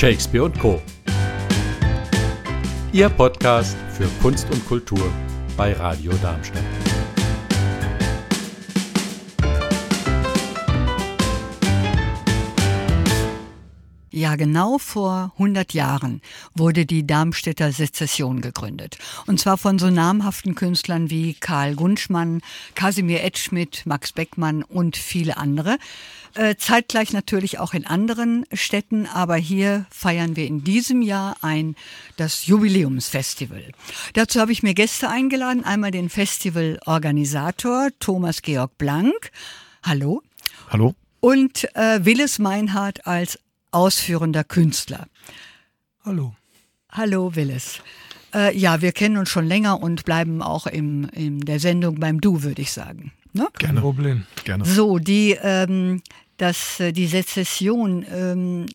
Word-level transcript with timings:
Shakespeare 0.00 0.44
und 0.46 0.58
Co. 0.58 0.80
Ihr 2.90 3.10
Podcast 3.10 3.76
für 3.92 4.08
Kunst 4.22 4.50
und 4.50 4.66
Kultur 4.66 5.12
bei 5.58 5.74
Radio 5.74 6.10
Darmstadt. 6.22 6.79
Ja, 14.20 14.36
genau 14.36 14.76
vor 14.76 15.32
100 15.38 15.72
Jahren 15.72 16.20
wurde 16.54 16.84
die 16.84 17.06
Darmstädter 17.06 17.72
Sezession 17.72 18.42
gegründet. 18.42 18.98
Und 19.26 19.40
zwar 19.40 19.56
von 19.56 19.78
so 19.78 19.88
namhaften 19.88 20.54
Künstlern 20.54 21.08
wie 21.08 21.32
Karl 21.32 21.74
Gunschmann, 21.74 22.42
Kasimir 22.74 23.24
Edschmidt, 23.24 23.86
Max 23.86 24.12
Beckmann 24.12 24.62
und 24.62 24.98
viele 24.98 25.38
andere. 25.38 25.78
Äh, 26.34 26.56
zeitgleich 26.56 27.14
natürlich 27.14 27.60
auch 27.60 27.72
in 27.72 27.86
anderen 27.86 28.44
Städten, 28.52 29.06
aber 29.06 29.36
hier 29.36 29.86
feiern 29.88 30.36
wir 30.36 30.46
in 30.46 30.64
diesem 30.64 31.00
Jahr 31.00 31.38
ein 31.40 31.74
das 32.18 32.44
Jubiläumsfestival. 32.44 33.72
Dazu 34.12 34.38
habe 34.38 34.52
ich 34.52 34.62
mir 34.62 34.74
Gäste 34.74 35.08
eingeladen, 35.08 35.64
einmal 35.64 35.92
den 35.92 36.10
Festivalorganisator 36.10 37.88
Thomas 38.00 38.42
Georg 38.42 38.76
Blank. 38.76 39.30
Hallo. 39.82 40.22
Hallo. 40.68 40.94
Und 41.20 41.74
äh, 41.74 42.04
Willis 42.04 42.38
Meinhardt 42.38 43.06
als 43.06 43.38
ausführender 43.70 44.44
Künstler. 44.44 45.06
Hallo. 46.04 46.34
Hallo 46.90 47.34
Willis. 47.34 47.80
Äh, 48.34 48.56
ja, 48.56 48.80
wir 48.80 48.92
kennen 48.92 49.16
uns 49.16 49.28
schon 49.28 49.46
länger 49.46 49.82
und 49.82 50.04
bleiben 50.04 50.42
auch 50.42 50.66
im, 50.66 51.08
in 51.10 51.40
der 51.40 51.60
Sendung 51.60 51.98
beim 51.98 52.20
Du, 52.20 52.42
würde 52.42 52.62
ich 52.62 52.72
sagen. 52.72 53.12
Ne? 53.32 53.48
Kein 53.58 53.76
Problem. 53.76 54.24
Gerne. 54.44 54.64
So, 54.64 54.98
die, 54.98 55.36
ähm, 55.42 56.02
das, 56.36 56.80
äh, 56.80 56.92
die 56.92 57.06
Sezession, 57.06 58.04
ähm, 58.12 58.66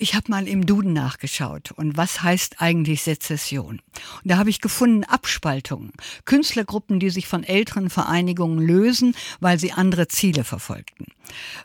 ich 0.00 0.14
habe 0.14 0.30
mal 0.30 0.48
im 0.48 0.66
Duden 0.66 0.92
nachgeschaut 0.92 1.72
und 1.72 1.96
was 1.96 2.22
heißt 2.22 2.60
eigentlich 2.60 3.02
Sezession? 3.02 3.80
Und 4.22 4.30
da 4.30 4.38
habe 4.38 4.50
ich 4.50 4.60
gefunden 4.60 5.04
Abspaltungen, 5.04 5.92
Künstlergruppen, 6.24 7.00
die 7.00 7.10
sich 7.10 7.26
von 7.26 7.44
älteren 7.44 7.90
Vereinigungen 7.90 8.58
lösen, 8.66 9.14
weil 9.40 9.58
sie 9.58 9.72
andere 9.72 10.08
Ziele 10.08 10.44
verfolgten. 10.44 11.06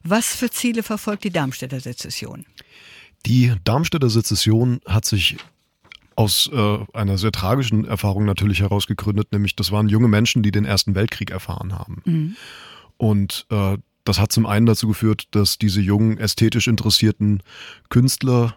Was 0.03 0.35
für 0.35 0.51
Ziele 0.51 0.83
verfolgt 0.83 1.23
die 1.23 1.31
Darmstädter 1.31 1.79
Sezession? 1.79 2.45
Die 3.25 3.53
Darmstädter 3.63 4.09
Sezession 4.09 4.81
hat 4.85 5.05
sich 5.05 5.37
aus 6.15 6.49
äh, 6.53 6.77
einer 6.93 7.17
sehr 7.17 7.31
tragischen 7.31 7.85
Erfahrung 7.85 8.25
natürlich 8.25 8.61
herausgegründet, 8.61 9.31
nämlich 9.31 9.55
das 9.55 9.71
waren 9.71 9.89
junge 9.89 10.07
Menschen, 10.07 10.43
die 10.43 10.51
den 10.51 10.65
Ersten 10.65 10.95
Weltkrieg 10.95 11.31
erfahren 11.31 11.73
haben. 11.73 12.01
Mhm. 12.05 12.35
Und 12.97 13.45
äh, 13.49 13.77
das 14.05 14.19
hat 14.19 14.31
zum 14.31 14.45
einen 14.45 14.65
dazu 14.65 14.87
geführt, 14.87 15.25
dass 15.31 15.57
diese 15.57 15.81
jungen, 15.81 16.17
ästhetisch 16.17 16.67
interessierten 16.67 17.41
Künstler 17.89 18.55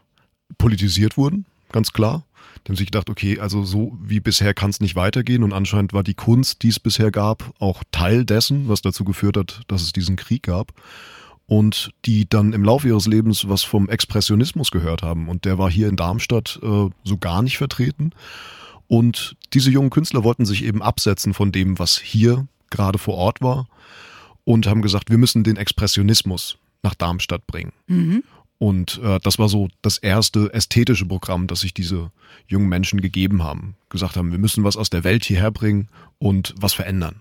politisiert 0.58 1.16
wurden, 1.16 1.46
ganz 1.72 1.92
klar. 1.92 2.24
Die 2.64 2.70
haben 2.70 2.76
sich 2.76 2.86
gedacht, 2.86 3.08
okay, 3.08 3.40
also 3.40 3.64
so 3.64 3.96
wie 4.00 4.20
bisher 4.20 4.52
kann 4.52 4.70
es 4.70 4.80
nicht 4.80 4.94
weitergehen 4.94 5.42
und 5.42 5.52
anscheinend 5.52 5.92
war 5.92 6.02
die 6.02 6.14
Kunst, 6.14 6.62
die 6.62 6.68
es 6.68 6.78
bisher 6.78 7.10
gab, 7.10 7.54
auch 7.58 7.82
Teil 7.92 8.24
dessen, 8.24 8.68
was 8.68 8.82
dazu 8.82 9.04
geführt 9.04 9.36
hat, 9.36 9.62
dass 9.68 9.82
es 9.82 9.92
diesen 9.92 10.16
Krieg 10.16 10.44
gab. 10.44 10.72
Und 11.46 11.92
die 12.04 12.28
dann 12.28 12.52
im 12.52 12.62
Laufe 12.62 12.88
ihres 12.88 13.06
Lebens 13.06 13.48
was 13.48 13.62
vom 13.62 13.88
Expressionismus 13.88 14.70
gehört 14.70 15.02
haben. 15.02 15.30
Und 15.30 15.46
der 15.46 15.56
war 15.56 15.70
hier 15.70 15.88
in 15.88 15.96
Darmstadt 15.96 16.60
äh, 16.62 16.90
so 17.04 17.16
gar 17.18 17.40
nicht 17.40 17.56
vertreten. 17.56 18.10
Und 18.86 19.34
diese 19.54 19.70
jungen 19.70 19.88
Künstler 19.88 20.24
wollten 20.24 20.44
sich 20.44 20.62
eben 20.62 20.82
absetzen 20.82 21.32
von 21.32 21.50
dem, 21.50 21.78
was 21.78 21.96
hier 21.96 22.46
gerade 22.68 22.98
vor 22.98 23.14
Ort 23.14 23.40
war 23.40 23.66
und 24.48 24.66
haben 24.66 24.80
gesagt, 24.80 25.10
wir 25.10 25.18
müssen 25.18 25.44
den 25.44 25.58
Expressionismus 25.58 26.56
nach 26.82 26.94
Darmstadt 26.94 27.46
bringen. 27.46 27.74
Mhm. 27.86 28.24
Und 28.56 28.98
äh, 29.04 29.20
das 29.22 29.38
war 29.38 29.50
so 29.50 29.68
das 29.82 29.98
erste 29.98 30.54
ästhetische 30.54 31.04
Programm, 31.04 31.48
das 31.48 31.60
sich 31.60 31.74
diese 31.74 32.10
jungen 32.46 32.66
Menschen 32.66 33.02
gegeben 33.02 33.42
haben. 33.42 33.74
Gesagt 33.90 34.16
haben, 34.16 34.32
wir 34.32 34.38
müssen 34.38 34.64
was 34.64 34.78
aus 34.78 34.88
der 34.88 35.04
Welt 35.04 35.26
hierher 35.26 35.50
bringen 35.50 35.88
und 36.18 36.54
was 36.58 36.72
verändern. 36.72 37.16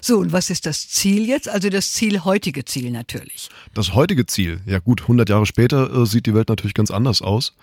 So, 0.00 0.18
und 0.18 0.32
was 0.32 0.50
ist 0.50 0.66
das 0.66 0.88
Ziel 0.88 1.28
jetzt? 1.28 1.48
Also 1.48 1.68
das 1.68 1.92
Ziel, 1.92 2.24
heutige 2.24 2.64
Ziel 2.64 2.90
natürlich. 2.90 3.48
Das 3.72 3.94
heutige 3.94 4.26
Ziel, 4.26 4.62
ja 4.66 4.80
gut, 4.80 5.02
100 5.02 5.28
Jahre 5.28 5.46
später 5.46 5.94
äh, 5.94 6.06
sieht 6.06 6.26
die 6.26 6.34
Welt 6.34 6.48
natürlich 6.48 6.74
ganz 6.74 6.90
anders 6.90 7.22
aus. 7.22 7.54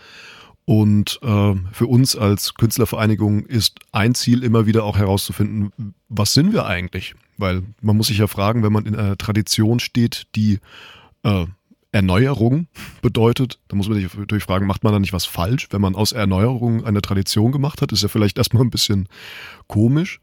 Und 0.63 1.19
äh, 1.21 1.55
für 1.73 1.87
uns 1.87 2.15
als 2.15 2.53
Künstlervereinigung 2.53 3.45
ist 3.47 3.79
ein 3.91 4.15
Ziel 4.15 4.41
immer 4.41 4.65
wieder 4.67 4.85
auch 4.85 4.97
herauszufinden, 4.97 5.73
was 6.07 6.31
sind 6.31 6.53
wir 6.53 6.65
eigentlich? 6.65 7.15
Weil 7.41 7.63
man 7.81 7.97
muss 7.97 8.07
sich 8.07 8.19
ja 8.19 8.27
fragen, 8.27 8.63
wenn 8.63 8.71
man 8.71 8.85
in 8.85 8.95
einer 8.95 9.17
Tradition 9.17 9.79
steht, 9.79 10.27
die 10.35 10.59
äh, 11.23 11.45
Erneuerung 11.91 12.67
bedeutet, 13.01 13.59
dann 13.67 13.77
muss 13.77 13.89
man 13.89 13.99
sich 13.99 14.17
natürlich 14.17 14.45
fragen, 14.45 14.65
macht 14.65 14.83
man 14.83 14.93
da 14.93 14.99
nicht 14.99 15.13
was 15.13 15.25
falsch? 15.25 15.67
Wenn 15.71 15.81
man 15.81 15.95
aus 15.95 16.13
Erneuerung 16.13 16.85
eine 16.85 17.01
Tradition 17.01 17.51
gemacht 17.51 17.81
hat, 17.81 17.91
ist 17.91 18.01
ja 18.01 18.07
vielleicht 18.07 18.37
erstmal 18.37 18.63
ein 18.63 18.69
bisschen 18.69 19.09
komisch. 19.67 20.19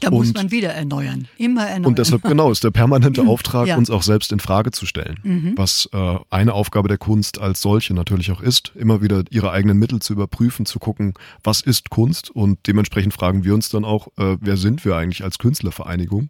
Da 0.00 0.08
und, 0.08 0.14
muss 0.14 0.34
man 0.34 0.50
wieder 0.50 0.74
erneuern, 0.74 1.26
immer 1.38 1.62
erneuern. 1.62 1.86
Und 1.86 1.98
deshalb 1.98 2.22
genau 2.22 2.50
ist 2.50 2.62
der 2.64 2.70
permanente 2.70 3.22
Auftrag, 3.26 3.66
ja. 3.66 3.78
uns 3.78 3.88
auch 3.88 4.02
selbst 4.02 4.30
in 4.30 4.40
Frage 4.40 4.70
zu 4.72 4.84
stellen, 4.84 5.18
mhm. 5.22 5.52
was 5.56 5.88
äh, 5.94 6.16
eine 6.28 6.52
Aufgabe 6.52 6.88
der 6.88 6.98
Kunst 6.98 7.40
als 7.40 7.62
solche 7.62 7.94
natürlich 7.94 8.30
auch 8.30 8.42
ist, 8.42 8.72
immer 8.74 9.00
wieder 9.00 9.24
ihre 9.30 9.52
eigenen 9.52 9.78
Mittel 9.78 10.00
zu 10.00 10.12
überprüfen, 10.12 10.66
zu 10.66 10.78
gucken, 10.78 11.14
was 11.42 11.62
ist 11.62 11.88
Kunst 11.88 12.30
und 12.30 12.58
dementsprechend 12.66 13.14
fragen 13.14 13.42
wir 13.44 13.54
uns 13.54 13.70
dann 13.70 13.86
auch, 13.86 14.08
äh, 14.18 14.36
wer 14.38 14.58
sind 14.58 14.84
wir 14.84 14.96
eigentlich 14.96 15.24
als 15.24 15.38
Künstlervereinigung 15.38 16.28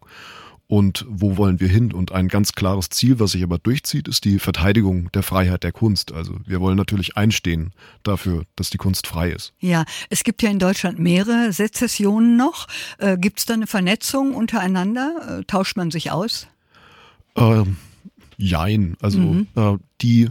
und 0.67 1.05
wo 1.07 1.37
wollen 1.37 1.61
wir 1.61 1.69
hin? 1.69 1.93
Und 1.93 2.11
ein 2.11 2.27
ganz 2.27 2.51
klares 2.51 2.89
Ziel, 2.89 3.19
was 3.19 3.31
sich 3.31 3.43
aber 3.43 3.57
durchzieht, 3.57 4.07
ist 4.07 4.25
die 4.25 4.37
Verteidigung 4.37 5.09
der 5.13 5.23
Freiheit 5.23 5.63
der 5.63 5.71
Kunst. 5.71 6.11
Also 6.11 6.35
wir 6.45 6.59
wollen 6.59 6.75
natürlich 6.75 7.15
einstehen 7.15 7.71
dafür, 8.03 8.43
dass 8.57 8.69
die 8.69 8.77
Kunst 8.77 9.07
frei 9.07 9.31
ist. 9.31 9.53
Ja, 9.59 9.85
es 10.09 10.25
gibt 10.25 10.41
ja 10.43 10.49
in 10.49 10.59
Deutschland 10.59 10.99
mehrere 10.99 11.53
Sezessionen 11.53 12.35
noch. 12.35 12.67
Äh, 12.97 13.17
gibt 13.17 13.39
es 13.39 13.45
da 13.45 13.53
eine 13.53 13.67
Vernetzung 13.67 14.35
untereinander? 14.35 15.39
Äh, 15.39 15.43
tauscht 15.45 15.77
man 15.77 15.89
sich 15.89 16.11
aus? 16.11 16.47
Äh, 17.35 17.63
jein. 18.35 18.97
Also 19.01 19.19
mhm. 19.19 19.47
äh, 19.55 19.77
die 20.01 20.29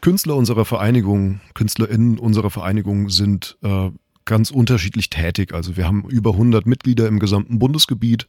Künstler 0.00 0.36
unserer 0.36 0.64
Vereinigung, 0.64 1.40
KünstlerInnen 1.54 2.20
unserer 2.20 2.50
Vereinigung 2.50 3.10
sind 3.10 3.58
äh, 3.62 3.90
ganz 4.24 4.52
unterschiedlich 4.52 5.10
tätig. 5.10 5.52
Also 5.52 5.76
wir 5.76 5.86
haben 5.86 6.08
über 6.08 6.32
100 6.34 6.66
Mitglieder 6.66 7.08
im 7.08 7.18
gesamten 7.18 7.58
Bundesgebiet. 7.58 8.28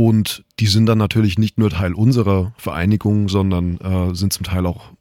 Und 0.00 0.46
die 0.58 0.66
sind 0.66 0.86
dann 0.86 0.96
natürlich 0.96 1.38
nicht 1.38 1.58
nur 1.58 1.68
Teil 1.68 1.92
unserer 1.92 2.54
Vereinigung, 2.56 3.28
sondern 3.28 3.76
äh, 3.80 4.14
sind 4.14 4.32
zum 4.32 4.44
Teil 4.44 4.64
auch 4.64 4.92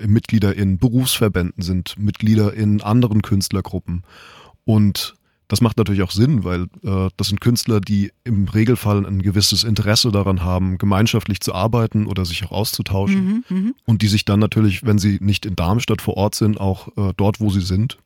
Mitglieder 0.00 0.56
in 0.56 0.78
Berufsverbänden, 0.78 1.62
sind 1.62 1.98
Mitglieder 1.98 2.54
in 2.54 2.80
anderen 2.80 3.20
Künstlergruppen. 3.20 4.02
Und 4.64 5.14
das 5.48 5.60
macht 5.60 5.76
natürlich 5.76 6.00
auch 6.00 6.10
Sinn, 6.10 6.42
weil 6.44 6.68
äh, 6.82 7.10
das 7.18 7.28
sind 7.28 7.42
Künstler, 7.42 7.82
die 7.82 8.12
im 8.24 8.48
Regelfall 8.48 9.04
ein 9.04 9.20
gewisses 9.20 9.62
Interesse 9.62 10.10
daran 10.10 10.42
haben, 10.42 10.78
gemeinschaftlich 10.78 11.40
zu 11.40 11.54
arbeiten 11.54 12.06
oder 12.06 12.24
sich 12.24 12.42
auch 12.46 12.52
auszutauschen. 12.52 13.44
Mhm, 13.50 13.56
mh. 13.56 13.72
Und 13.84 14.00
die 14.00 14.08
sich 14.08 14.24
dann 14.24 14.40
natürlich, 14.40 14.86
wenn 14.86 14.96
sie 14.96 15.18
nicht 15.20 15.44
in 15.44 15.54
Darmstadt 15.54 16.00
vor 16.00 16.16
Ort 16.16 16.34
sind, 16.34 16.58
auch 16.58 16.88
äh, 16.96 17.12
dort, 17.18 17.40
wo 17.40 17.50
sie 17.50 17.60
sind, 17.60 17.98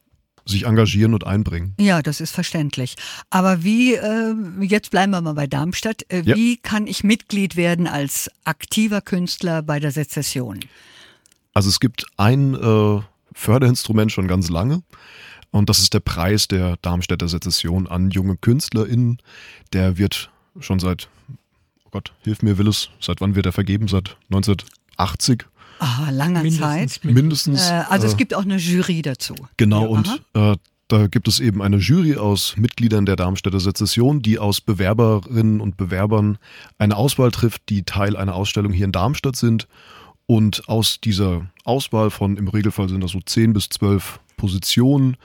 sich 0.46 0.66
engagieren 0.66 1.14
und 1.14 1.26
einbringen. 1.26 1.74
Ja, 1.78 2.02
das 2.02 2.20
ist 2.20 2.32
verständlich. 2.32 2.96
Aber 3.30 3.62
wie, 3.62 3.94
äh, 3.94 4.34
jetzt 4.60 4.90
bleiben 4.90 5.12
wir 5.12 5.20
mal 5.20 5.34
bei 5.34 5.46
Darmstadt, 5.46 6.04
äh, 6.08 6.22
ja. 6.22 6.36
wie 6.36 6.56
kann 6.56 6.86
ich 6.86 7.04
Mitglied 7.04 7.56
werden 7.56 7.86
als 7.86 8.30
aktiver 8.44 9.00
Künstler 9.00 9.62
bei 9.62 9.80
der 9.80 9.92
Sezession? 9.92 10.60
Also 11.52 11.68
es 11.68 11.80
gibt 11.80 12.06
ein 12.16 12.54
äh, 12.54 13.00
Förderinstrument 13.32 14.12
schon 14.12 14.28
ganz 14.28 14.48
lange. 14.48 14.82
Und 15.50 15.68
das 15.68 15.80
ist 15.80 15.94
der 15.94 16.00
Preis 16.00 16.46
der 16.46 16.76
Darmstädter 16.82 17.28
Sezession 17.28 17.88
an 17.88 18.10
junge 18.10 18.36
KünstlerInnen. 18.36 19.18
Der 19.72 19.98
wird 19.98 20.30
schon 20.60 20.78
seit, 20.78 21.08
oh 21.84 21.90
Gott, 21.90 22.12
hilf 22.22 22.42
mir 22.42 22.56
Willis, 22.58 22.90
seit 23.00 23.20
wann 23.20 23.34
wird 23.34 23.46
er 23.46 23.52
vergeben? 23.52 23.88
Seit 23.88 24.16
1980 24.30 25.46
Ah, 25.80 26.10
langer 26.10 26.42
mindestens, 26.42 26.60
Zeit. 26.60 27.04
Mindestens. 27.04 27.70
Äh, 27.70 27.82
also 27.88 28.06
es 28.06 28.14
äh, 28.14 28.16
gibt 28.16 28.34
auch 28.34 28.42
eine 28.42 28.58
Jury 28.58 29.02
dazu. 29.02 29.34
Genau, 29.56 29.82
ja, 29.82 29.88
und 29.88 30.22
äh, 30.34 30.56
da 30.88 31.06
gibt 31.06 31.26
es 31.26 31.40
eben 31.40 31.62
eine 31.62 31.78
Jury 31.78 32.16
aus 32.16 32.56
Mitgliedern 32.56 33.06
der 33.06 33.16
Darmstädter 33.16 33.60
Sezession, 33.60 34.20
die 34.20 34.38
aus 34.38 34.60
Bewerberinnen 34.60 35.60
und 35.60 35.76
Bewerbern 35.76 36.36
eine 36.78 36.96
Auswahl 36.96 37.30
trifft, 37.30 37.68
die 37.70 37.84
Teil 37.84 38.16
einer 38.16 38.34
Ausstellung 38.34 38.72
hier 38.72 38.84
in 38.84 38.92
Darmstadt 38.92 39.36
sind. 39.36 39.68
Und 40.26 40.68
aus 40.68 41.00
dieser 41.00 41.46
Auswahl 41.64 42.10
von, 42.10 42.36
im 42.36 42.48
Regelfall 42.48 42.88
sind 42.88 43.02
das 43.02 43.12
so 43.12 43.20
zehn 43.20 43.52
bis 43.52 43.68
zwölf 43.68 44.20
Position 44.40 45.18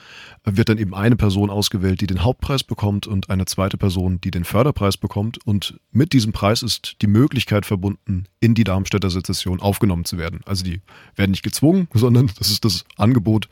wird 0.44 0.68
dann 0.68 0.78
eben 0.78 0.94
eine 0.94 1.16
Person 1.16 1.50
ausgewählt, 1.50 2.02
die 2.02 2.08
den 2.08 2.24
Hauptpreis 2.24 2.64
bekommt 2.64 3.08
und 3.08 3.30
eine 3.30 3.46
zweite 3.46 3.78
Person, 3.78 4.20
die 4.20 4.30
den 4.30 4.44
Förderpreis 4.44 4.98
bekommt. 4.98 5.40
Und 5.46 5.80
mit 5.92 6.12
diesem 6.12 6.34
Preis 6.34 6.62
ist 6.62 6.98
die 7.02 7.08
Möglichkeit 7.08 7.66
verbunden, 7.66 8.26
in 8.42 8.56
die 8.56 8.66
Darmstädter 8.66 9.10
Sezession 9.10 9.62
aufgenommen 9.62 10.04
zu 10.04 10.18
werden. 10.18 10.42
Also 10.46 10.66
die 10.66 10.82
werden 11.16 11.32
nicht 11.32 11.44
gezwungen, 11.44 11.88
sondern 11.94 12.30
das 12.38 12.52
ist 12.52 12.66
das 12.66 12.84
Angebot, 12.98 13.48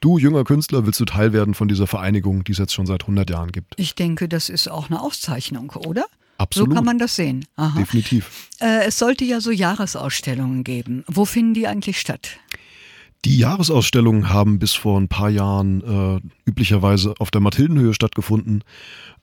Du, 0.00 0.16
junger 0.16 0.44
Künstler, 0.44 0.86
willst 0.86 1.00
du 1.00 1.04
Teil 1.06 1.32
werden 1.32 1.54
von 1.54 1.66
dieser 1.66 1.88
Vereinigung, 1.88 2.44
die 2.44 2.52
es 2.52 2.58
jetzt 2.58 2.72
schon 2.72 2.86
seit 2.86 3.02
100 3.02 3.28
Jahren 3.30 3.50
gibt? 3.50 3.74
Ich 3.78 3.96
denke, 3.96 4.28
das 4.28 4.48
ist 4.48 4.70
auch 4.70 4.90
eine 4.90 5.02
Auszeichnung, 5.02 5.72
oder? 5.72 6.04
Absolut. 6.36 6.68
So 6.68 6.74
kann 6.76 6.84
man 6.84 6.98
das 6.98 7.16
sehen. 7.16 7.46
Aha. 7.56 7.76
Definitiv. 7.76 8.48
Äh, 8.60 8.86
es 8.86 8.96
sollte 8.96 9.24
ja 9.24 9.40
so 9.40 9.50
Jahresausstellungen 9.50 10.62
geben. 10.62 11.02
Wo 11.08 11.24
finden 11.24 11.54
die 11.54 11.66
eigentlich 11.66 11.98
statt? 11.98 12.38
Die 13.24 13.36
Jahresausstellungen 13.36 14.30
haben 14.30 14.58
bis 14.58 14.74
vor 14.74 15.00
ein 15.00 15.08
paar 15.08 15.28
Jahren 15.28 15.82
äh, 15.82 16.20
üblicherweise 16.48 17.14
auf 17.18 17.30
der 17.30 17.40
Mathildenhöhe 17.40 17.92
stattgefunden. 17.92 18.62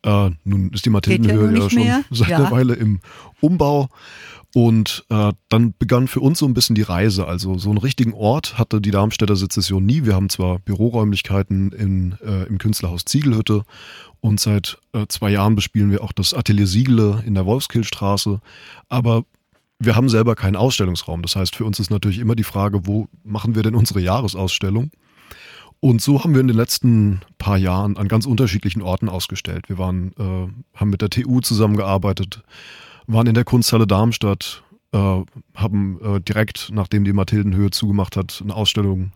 Äh, 0.03 0.31
nun 0.43 0.69
ist 0.71 0.85
die 0.85 0.89
Mathildenhöhe 0.89 1.57
ja, 1.57 1.69
schon 1.69 1.83
mehr. 1.83 2.03
seit 2.11 2.29
ja. 2.29 2.37
einer 2.37 2.51
Weile 2.51 2.73
im 2.73 2.99
Umbau. 3.39 3.89
Und 4.53 5.05
äh, 5.09 5.33
dann 5.49 5.73
begann 5.77 6.07
für 6.07 6.21
uns 6.21 6.39
so 6.39 6.45
ein 6.45 6.53
bisschen 6.53 6.75
die 6.75 6.81
Reise. 6.81 7.27
Also 7.27 7.57
so 7.57 7.69
einen 7.69 7.77
richtigen 7.77 8.13
Ort 8.13 8.57
hatte 8.57 8.79
die 8.79 8.91
Darmstädter 8.91 9.35
Sezession 9.35 9.85
nie. 9.85 10.05
Wir 10.05 10.15
haben 10.15 10.29
zwar 10.29 10.59
Büroräumlichkeiten 10.59 11.73
in, 11.73 12.15
äh, 12.25 12.43
im 12.43 12.57
Künstlerhaus 12.57 13.03
Ziegelhütte 13.03 13.63
und 14.21 14.39
seit 14.39 14.77
äh, 14.93 15.07
zwei 15.07 15.31
Jahren 15.31 15.55
bespielen 15.55 15.91
wir 15.91 16.03
auch 16.03 16.13
das 16.13 16.33
Atelier 16.33 16.67
Siegele 16.67 17.21
in 17.25 17.33
der 17.33 17.45
Wolfskillstraße. 17.45 18.39
Aber 18.87 19.25
wir 19.79 19.95
haben 19.95 20.09
selber 20.09 20.35
keinen 20.35 20.55
Ausstellungsraum. 20.55 21.21
Das 21.21 21.35
heißt, 21.35 21.55
für 21.55 21.65
uns 21.65 21.79
ist 21.79 21.91
natürlich 21.91 22.19
immer 22.19 22.35
die 22.35 22.43
Frage, 22.43 22.87
wo 22.87 23.07
machen 23.23 23.55
wir 23.55 23.63
denn 23.63 23.75
unsere 23.75 23.99
Jahresausstellung? 23.99 24.91
Und 25.79 26.01
so 26.01 26.23
haben 26.23 26.33
wir 26.33 26.41
in 26.41 26.47
den 26.47 26.55
letzten 26.55 27.21
paar 27.37 27.57
Jahren 27.57 27.97
an 27.97 28.07
ganz 28.07 28.25
unterschiedlichen 28.25 28.81
Orten 28.81 29.09
ausgestellt. 29.09 29.69
Wir 29.69 29.77
waren, 29.77 30.13
äh, 30.17 30.79
haben 30.79 30.89
mit 30.89 31.01
der 31.01 31.09
TU 31.09 31.41
zusammengearbeitet, 31.41 32.41
waren 33.05 33.27
in 33.27 33.35
der 33.35 33.43
Kunsthalle 33.43 33.85
Darmstadt, 33.85 34.63
äh, 34.93 35.21
haben 35.53 35.99
äh, 36.01 36.21
direkt, 36.21 36.69
nachdem 36.71 37.03
die 37.03 37.13
Mathildenhöhe 37.13 37.69
zugemacht 37.69 38.15
hat, 38.15 38.41
eine 38.41 38.55
Ausstellung 38.55 39.11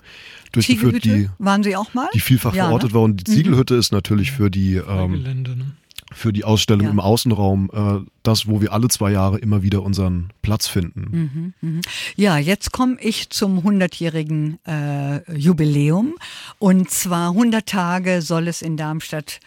durchgeführt, 0.51 1.05
die 1.05 1.29
waren 1.39 1.63
Sie 1.63 1.75
auch 1.75 1.94
mal? 1.94 2.07
Die 2.13 2.19
vielfach 2.19 2.53
ja, 2.53 2.65
verortet 2.65 2.89
ne? 2.89 2.95
war. 2.95 3.01
Und 3.03 3.27
die 3.27 3.31
Ziegelhütte 3.31 3.75
mhm. 3.75 3.79
ist 3.79 3.91
natürlich 3.91 4.31
für 4.31 4.51
die 4.51 4.75
ähm, 4.75 5.13
Gelände, 5.13 5.55
ne? 5.55 5.71
Für 6.11 6.33
die 6.33 6.44
Ausstellung 6.44 6.85
ja. 6.85 6.91
im 6.91 7.00
Außenraum 7.00 7.69
äh, 7.73 8.09
das, 8.23 8.47
wo 8.47 8.61
wir 8.61 8.73
alle 8.73 8.88
zwei 8.88 9.11
Jahre 9.11 9.38
immer 9.38 9.63
wieder 9.63 9.83
unseren 9.83 10.29
Platz 10.41 10.67
finden. 10.67 11.53
Mhm, 11.61 11.69
mh. 11.75 11.81
Ja, 12.15 12.38
jetzt 12.38 12.71
komme 12.71 12.97
ich 13.00 13.29
zum 13.29 13.59
100-jährigen 13.59 14.59
äh, 14.65 15.38
Jubiläum. 15.38 16.15
Und 16.57 16.89
zwar 16.89 17.29
100 17.29 17.65
Tage 17.65 18.21
soll 18.21 18.47
es 18.47 18.61
in 18.61 18.77
Darmstadt 18.77 19.39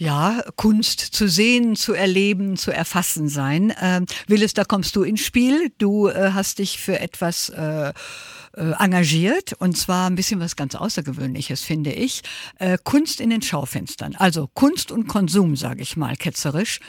ja, 0.00 0.42
Kunst 0.56 1.00
zu 1.00 1.28
sehen, 1.28 1.76
zu 1.76 1.92
erleben, 1.92 2.56
zu 2.56 2.70
erfassen 2.70 3.28
sein. 3.28 3.70
Ähm, 3.82 4.06
Willis, 4.26 4.54
da 4.54 4.64
kommst 4.64 4.96
du 4.96 5.02
ins 5.02 5.20
Spiel. 5.20 5.72
Du 5.76 6.08
äh, 6.08 6.30
hast 6.32 6.58
dich 6.58 6.78
für 6.78 6.98
etwas 6.98 7.50
äh, 7.50 7.92
äh, 8.56 8.72
engagiert 8.78 9.52
und 9.52 9.76
zwar 9.76 10.08
ein 10.08 10.14
bisschen 10.14 10.40
was 10.40 10.56
ganz 10.56 10.74
Außergewöhnliches, 10.74 11.60
finde 11.60 11.92
ich. 11.92 12.22
Äh, 12.58 12.78
Kunst 12.82 13.20
in 13.20 13.28
den 13.28 13.42
Schaufenstern, 13.42 14.16
also 14.16 14.48
Kunst 14.54 14.90
und 14.90 15.06
Konsum, 15.06 15.54
sage 15.54 15.82
ich 15.82 15.98
mal, 15.98 16.16
ketzerisch, 16.16 16.80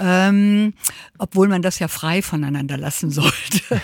ähm, 0.00 0.72
obwohl 1.18 1.48
man 1.48 1.60
das 1.60 1.78
ja 1.80 1.88
frei 1.88 2.22
voneinander 2.22 2.78
lassen 2.78 3.10
sollte. 3.12 3.82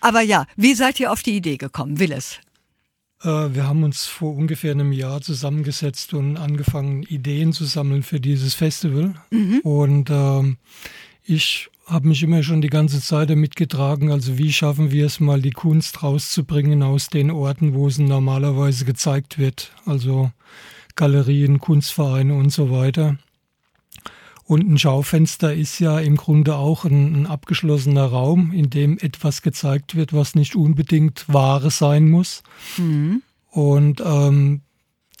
Aber 0.00 0.20
ja, 0.20 0.46
wie 0.56 0.74
seid 0.74 0.98
ihr 0.98 1.12
auf 1.12 1.22
die 1.22 1.36
Idee 1.36 1.58
gekommen, 1.58 2.00
Willis? 2.00 2.40
Äh, 3.24 3.54
wir 3.54 3.66
haben 3.66 3.82
uns 3.82 4.06
vor 4.06 4.34
ungefähr 4.34 4.72
einem 4.72 4.92
Jahr 4.92 5.20
zusammengesetzt 5.20 6.14
und 6.14 6.36
angefangen, 6.36 7.02
Ideen 7.04 7.52
zu 7.52 7.64
sammeln 7.64 8.02
für 8.02 8.20
dieses 8.20 8.54
Festival. 8.54 9.14
Mhm. 9.30 9.60
Und 9.64 10.10
ähm, 10.10 10.58
ich 11.24 11.70
habe 11.86 12.08
mich 12.08 12.22
immer 12.22 12.42
schon 12.42 12.60
die 12.60 12.70
ganze 12.70 13.00
Zeit 13.00 13.30
damit 13.30 13.56
getragen, 13.56 14.10
also 14.10 14.38
wie 14.38 14.52
schaffen 14.52 14.90
wir 14.90 15.06
es 15.06 15.20
mal, 15.20 15.42
die 15.42 15.50
Kunst 15.50 16.02
rauszubringen 16.02 16.82
aus 16.82 17.08
den 17.08 17.30
Orten, 17.30 17.74
wo 17.74 17.90
sie 17.90 18.04
normalerweise 18.04 18.84
gezeigt 18.84 19.38
wird, 19.38 19.72
also 19.84 20.30
Galerien, 20.96 21.58
Kunstvereine 21.58 22.34
und 22.34 22.50
so 22.50 22.70
weiter. 22.70 23.18
Und 24.46 24.70
ein 24.70 24.78
Schaufenster 24.78 25.54
ist 25.54 25.78
ja 25.78 25.98
im 25.98 26.16
Grunde 26.16 26.56
auch 26.56 26.84
ein, 26.84 27.22
ein 27.22 27.26
abgeschlossener 27.26 28.04
Raum, 28.04 28.52
in 28.52 28.68
dem 28.68 28.98
etwas 28.98 29.40
gezeigt 29.40 29.94
wird, 29.94 30.12
was 30.12 30.34
nicht 30.34 30.54
unbedingt 30.54 31.24
Ware 31.28 31.70
sein 31.70 32.10
muss. 32.10 32.42
Mhm. 32.76 33.22
Und 33.50 34.02
ähm, 34.04 34.60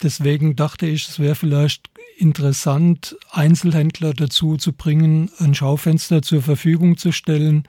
deswegen 0.02 0.56
dachte 0.56 0.86
ich, 0.86 1.08
es 1.08 1.18
wäre 1.18 1.34
vielleicht 1.34 1.88
interessant, 2.18 3.16
Einzelhändler 3.30 4.12
dazu 4.12 4.56
zu 4.56 4.72
bringen, 4.72 5.30
ein 5.38 5.54
Schaufenster 5.54 6.20
zur 6.22 6.42
Verfügung 6.42 6.96
zu 6.96 7.10
stellen, 7.10 7.64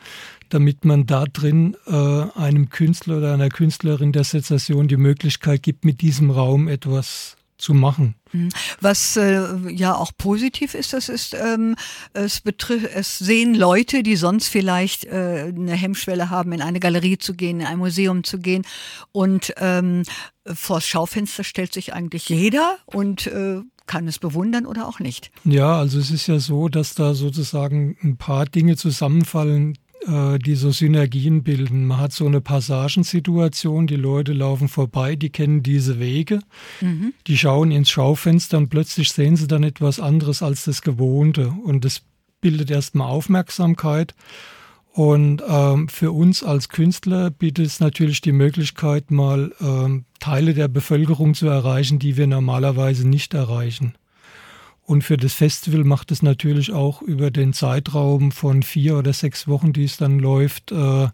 damit 0.50 0.86
man 0.86 1.06
da 1.06 1.26
drin 1.26 1.76
äh, 1.88 1.92
einem 1.92 2.70
Künstler 2.70 3.18
oder 3.18 3.34
einer 3.34 3.50
Künstlerin 3.50 4.12
der 4.12 4.24
Sensation 4.24 4.88
die 4.88 4.98
Möglichkeit 4.98 5.64
gibt, 5.64 5.86
mit 5.86 6.02
diesem 6.02 6.30
Raum 6.30 6.68
etwas 6.68 7.38
zu 7.58 7.74
machen. 7.74 8.16
Mhm. 8.32 8.50
Was 8.82 9.16
äh, 9.16 9.70
ja 9.70 9.96
auch 9.96 10.12
positiv 10.18 10.74
ist, 10.74 10.94
das 10.94 11.10
ist, 11.10 11.34
ähm, 11.34 11.76
es 12.14 12.42
betrifft, 12.42 12.90
es 12.94 13.18
sehen 13.18 13.56
Leute, 13.56 14.04
die 14.04 14.16
sonst 14.16 14.50
vielleicht 14.50 15.06
äh, 15.06 15.52
eine 15.56 15.74
Hemmschwelle 15.74 16.30
haben, 16.30 16.52
in 16.52 16.62
eine 16.62 16.80
Galerie 16.80 17.18
zu 17.18 17.34
gehen, 17.34 17.62
in 17.62 17.66
ein 17.66 17.78
Museum 17.78 18.24
zu 18.24 18.40
gehen. 18.40 18.64
Und 19.12 19.54
ähm, 19.58 20.04
vors 20.46 20.86
Schaufenster 20.86 21.44
stellt 21.44 21.74
sich 21.74 21.94
eigentlich 21.94 22.30
jeder 22.30 22.78
und 22.86 23.28
äh, 23.28 23.62
kann 23.88 24.08
es 24.08 24.20
bewundern 24.20 24.66
oder 24.66 24.88
auch 24.88 25.00
nicht. 25.00 25.32
Ja, 25.44 25.78
also 25.78 26.00
es 26.00 26.12
ist 26.12 26.28
ja 26.28 26.40
so, 26.40 26.70
dass 26.70 26.96
da 26.96 27.14
sozusagen 27.14 27.98
ein 28.04 28.18
paar 28.18 28.46
Dinge 28.46 28.78
zusammenfallen, 28.78 29.78
die 30.08 30.56
so 30.56 30.72
Synergien 30.72 31.44
bilden. 31.44 31.86
Man 31.86 32.00
hat 32.00 32.12
so 32.12 32.26
eine 32.26 32.42
Passagensituation, 32.42 33.88
die 33.88 33.96
Leute 33.96 34.34
laufen 34.34 34.68
vorbei, 34.68 35.16
die 35.16 35.30
kennen 35.30 35.64
diese 35.64 36.00
Wege, 36.00 36.42
mhm. 36.82 37.14
die 37.28 37.38
schauen 37.38 37.72
ins 37.72 37.90
Schaufenster 37.90 38.58
und 38.58 38.70
plötzlich 38.70 39.12
sehen 39.12 39.36
sie 39.36 39.48
dann 39.48 39.64
etwas 39.64 40.00
anderes 40.00 40.44
als 40.44 40.66
das 40.66 40.82
Gewohnte. 40.82 41.54
Und 41.64 41.86
das 41.86 42.04
bildet 42.42 42.70
erstmal 42.70 43.10
Aufmerksamkeit. 43.10 44.14
Und 44.96 45.44
ähm, 45.46 45.90
für 45.90 46.14
uns 46.14 46.42
als 46.42 46.70
Künstler 46.70 47.30
bietet 47.30 47.66
es 47.66 47.80
natürlich 47.82 48.22
die 48.22 48.32
Möglichkeit, 48.32 49.12
mal 49.12 49.52
ähm, 49.60 50.06
Teile 50.22 50.54
der 50.54 50.70
Bevölkerung 50.70 51.34
zu 51.34 51.48
erreichen, 51.48 52.00
die 52.00 52.16
wir 52.16 52.28
normalerweise 52.28 53.06
nicht 53.06 53.34
erreichen. 53.34 53.96
Und 54.86 55.04
für 55.04 55.18
das 55.18 55.34
Festival 55.34 55.84
macht 55.84 56.12
es 56.12 56.22
natürlich 56.22 56.72
auch 56.72 57.02
über 57.02 57.32
den 57.32 57.54
Zeitraum 57.54 58.32
von 58.32 58.62
vier 58.62 58.98
oder 58.98 59.14
sechs 59.14 59.48
Wochen, 59.48 59.74
die 59.74 59.86
es 59.86 59.98
dann 59.98 60.20
läuft, 60.20 60.72
äh, 60.72 61.08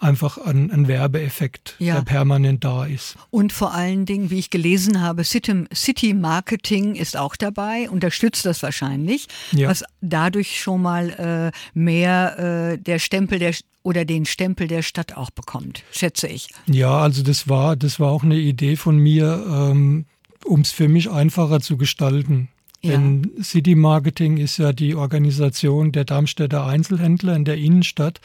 einfach 0.00 0.38
ein, 0.38 0.70
ein 0.70 0.88
Werbeeffekt, 0.88 1.76
ja. 1.78 1.94
der 1.96 2.02
permanent 2.02 2.64
da 2.64 2.84
ist. 2.84 3.16
Und 3.30 3.52
vor 3.52 3.74
allen 3.74 4.06
Dingen, 4.06 4.30
wie 4.30 4.38
ich 4.38 4.50
gelesen 4.50 5.00
habe, 5.00 5.24
City, 5.24 5.64
City 5.74 6.14
Marketing 6.14 6.94
ist 6.94 7.16
auch 7.16 7.36
dabei, 7.36 7.88
unterstützt 7.88 8.46
das 8.46 8.62
wahrscheinlich, 8.62 9.28
ja. 9.52 9.68
was 9.68 9.84
dadurch 10.00 10.60
schon 10.60 10.82
mal 10.82 11.52
äh, 11.54 11.78
mehr 11.78 12.72
äh, 12.72 12.78
der 12.78 12.98
Stempel 12.98 13.38
der 13.38 13.54
oder 13.82 14.04
den 14.04 14.26
Stempel 14.26 14.68
der 14.68 14.82
Stadt 14.82 15.16
auch 15.16 15.30
bekommt, 15.30 15.84
schätze 15.90 16.28
ich. 16.28 16.50
Ja, 16.66 16.98
also 16.98 17.22
das 17.22 17.48
war, 17.48 17.76
das 17.76 17.98
war 17.98 18.10
auch 18.10 18.22
eine 18.22 18.36
Idee 18.36 18.76
von 18.76 18.98
mir, 18.98 19.42
ähm, 19.48 20.04
um 20.44 20.60
es 20.60 20.70
für 20.70 20.88
mich 20.88 21.10
einfacher 21.10 21.60
zu 21.60 21.78
gestalten. 21.78 22.48
Ja. 22.82 22.92
Denn 22.92 23.30
City 23.42 23.74
Marketing 23.74 24.38
ist 24.38 24.56
ja 24.56 24.72
die 24.72 24.94
Organisation 24.94 25.92
der 25.92 26.04
Darmstädter 26.04 26.66
Einzelhändler 26.66 27.36
in 27.36 27.44
der 27.44 27.58
Innenstadt. 27.58 28.20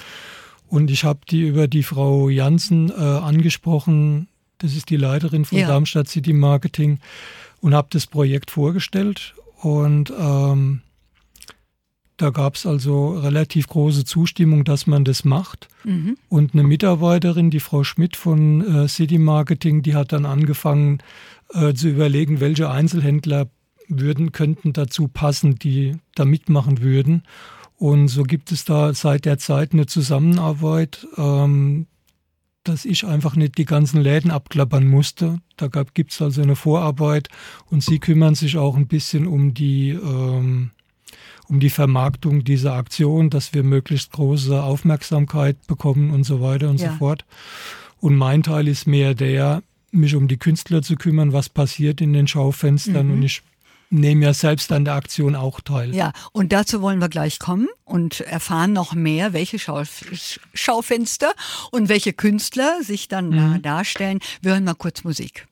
Und 0.68 0.90
ich 0.90 1.04
habe 1.04 1.20
die 1.30 1.42
über 1.42 1.68
die 1.68 1.84
Frau 1.84 2.30
Jansen 2.30 2.90
äh, 2.90 2.94
angesprochen. 2.94 4.28
Das 4.58 4.76
ist 4.76 4.90
die 4.90 4.98
Leiterin 4.98 5.46
von 5.46 5.58
ja. 5.58 5.68
Darmstadt 5.68 6.08
City 6.08 6.34
Marketing 6.34 7.00
und 7.62 7.74
habe 7.74 7.88
das 7.92 8.08
Projekt 8.08 8.52
vorgestellt. 8.52 9.36
Und 9.62 10.14
ähm, 10.18 10.82
da 12.18 12.30
gab 12.30 12.56
es 12.56 12.66
also 12.66 13.18
relativ 13.18 13.68
große 13.68 14.06
Zustimmung, 14.06 14.64
dass 14.64 14.88
man 14.88 15.04
das 15.04 15.26
macht. 15.26 15.68
Mhm. 15.84 16.18
Und 16.30 16.54
eine 16.54 16.64
Mitarbeiterin, 16.64 17.50
die 17.50 17.60
Frau 17.60 17.84
Schmidt 17.84 18.16
von 18.16 18.62
äh, 18.62 18.88
City 18.88 19.18
Marketing, 19.18 19.82
die 19.82 19.96
hat 19.96 20.14
dann 20.14 20.26
angefangen 20.26 21.00
äh, 21.54 21.74
zu 21.74 21.90
überlegen, 21.90 22.40
welche 22.40 22.70
Einzelhändler 22.70 23.50
würden, 23.88 24.32
könnten 24.32 24.74
dazu 24.74 25.08
passen, 25.08 25.56
die 25.56 25.98
da 26.16 26.26
mitmachen 26.26 26.82
würden. 26.82 27.24
Und 27.78 28.08
so 28.08 28.24
gibt 28.24 28.52
es 28.52 28.66
da 28.66 28.94
seit 28.94 29.26
der 29.26 29.38
Zeit 29.38 29.74
eine 29.74 29.86
Zusammenarbeit, 29.86 31.06
ähm, 31.18 31.88
dass 32.64 32.86
ich 32.86 33.06
einfach 33.06 33.36
nicht 33.36 33.58
die 33.58 33.66
ganzen 33.66 34.02
Läden 34.02 34.32
abklappern 34.32 34.88
musste. 34.88 35.40
Da 35.56 35.68
gibt 35.68 36.12
es 36.12 36.22
also 36.22 36.42
eine 36.42 36.56
Vorarbeit 36.56 37.30
und 37.70 37.84
sie 37.84 38.00
kümmern 38.00 38.36
sich 38.36 38.58
auch 38.58 38.76
ein 38.76 38.88
bisschen 38.88 39.28
um 39.28 39.54
die, 39.54 39.90
ähm, 39.90 40.72
um 41.48 41.60
die 41.60 41.70
Vermarktung 41.70 42.44
dieser 42.44 42.74
Aktion, 42.74 43.30
dass 43.30 43.54
wir 43.54 43.64
möglichst 43.64 44.12
große 44.14 44.64
Aufmerksamkeit 44.64 45.68
bekommen 45.68 46.12
und 46.12 46.24
so 46.24 46.42
weiter 46.42 46.70
und 46.70 46.80
ja. 46.80 46.92
so 46.92 46.98
fort. 46.98 47.26
Und 48.00 48.16
mein 48.16 48.42
Teil 48.42 48.68
ist 48.68 48.88
mehr 48.88 49.14
der, 49.14 49.62
mich 49.92 50.16
um 50.16 50.28
die 50.28 50.38
Künstler 50.38 50.82
zu 50.82 50.96
kümmern, 50.96 51.34
was 51.34 51.50
passiert 51.50 52.02
in 52.02 52.14
den 52.14 52.28
Schaufenstern. 52.28 53.08
Mhm. 53.08 53.14
Und 53.14 53.24
ich 53.24 53.44
nehmen 53.90 54.22
ja 54.22 54.34
selbst 54.34 54.72
an 54.72 54.86
der 54.86 54.96
Aktion 54.96 55.36
auch 55.36 55.62
teil. 55.62 55.94
Ja, 55.94 56.12
und 56.32 56.52
dazu 56.52 56.82
wollen 56.82 57.00
wir 57.00 57.10
gleich 57.10 57.40
kommen 57.40 57.68
und 57.84 58.22
erfahren 58.22 58.74
noch 58.74 58.94
mehr, 58.94 59.34
welche 59.34 59.60
Schauf 59.60 60.04
Schaufenster 60.54 61.34
und 61.72 61.90
welche 61.90 62.14
Künstler 62.14 62.82
sich 62.82 63.08
dann 63.08 63.30
mhm. 63.30 63.62
darstellen. 63.62 64.20
Wir 64.42 64.54
hören 64.54 64.64
mal 64.64 64.76
kurz 64.76 65.04
Musik. 65.04 65.48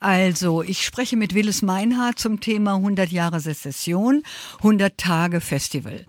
Also, 0.00 0.62
ich 0.62 0.82
spreche 0.82 1.16
mit 1.18 1.34
Willis 1.34 1.60
Meinhardt 1.60 2.18
zum 2.18 2.40
Thema 2.40 2.76
100 2.76 3.10
Jahre 3.10 3.38
Sezession, 3.38 4.22
100 4.58 4.96
Tage 4.96 5.42
Festival. 5.42 6.06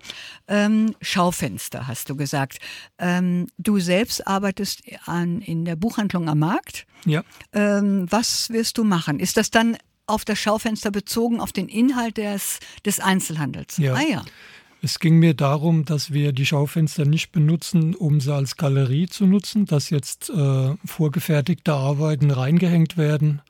Ähm, 0.48 0.94
Schaufenster, 1.02 1.86
hast 1.86 2.08
du 2.08 2.16
gesagt. 2.16 2.58
Ähm, 2.98 3.48
du 3.58 3.80
selbst 3.80 4.26
arbeitest 4.26 4.82
an, 5.04 5.42
in 5.42 5.66
der 5.66 5.76
Buchhandlung 5.76 6.30
am 6.30 6.38
Markt. 6.38 6.86
Ja. 7.04 7.22
Ähm, 7.52 8.06
was 8.08 8.48
wirst 8.48 8.78
du 8.78 8.84
machen? 8.84 9.20
Ist 9.20 9.36
das 9.36 9.50
dann 9.50 9.76
auf 10.06 10.24
das 10.24 10.38
Schaufenster 10.38 10.90
bezogen, 10.90 11.38
auf 11.38 11.52
den 11.52 11.68
Inhalt 11.68 12.16
des, 12.16 12.60
des 12.86 12.98
Einzelhandels? 12.98 13.76
Ja. 13.76 13.92
Ah 13.92 14.02
ja. 14.10 14.24
Es 14.80 15.00
ging 15.00 15.18
mir 15.18 15.34
darum, 15.34 15.84
dass 15.84 16.12
wir 16.12 16.32
die 16.32 16.46
Schaufenster 16.46 17.04
nicht 17.04 17.30
benutzen, 17.30 17.94
um 17.94 18.20
sie 18.20 18.34
als 18.34 18.56
Galerie 18.56 19.06
zu 19.06 19.26
nutzen, 19.26 19.66
dass 19.66 19.90
jetzt 19.90 20.30
äh, 20.30 20.74
vorgefertigte 20.86 21.74
Arbeiten 21.74 22.30
reingehängt 22.30 22.96
werden 22.96 23.42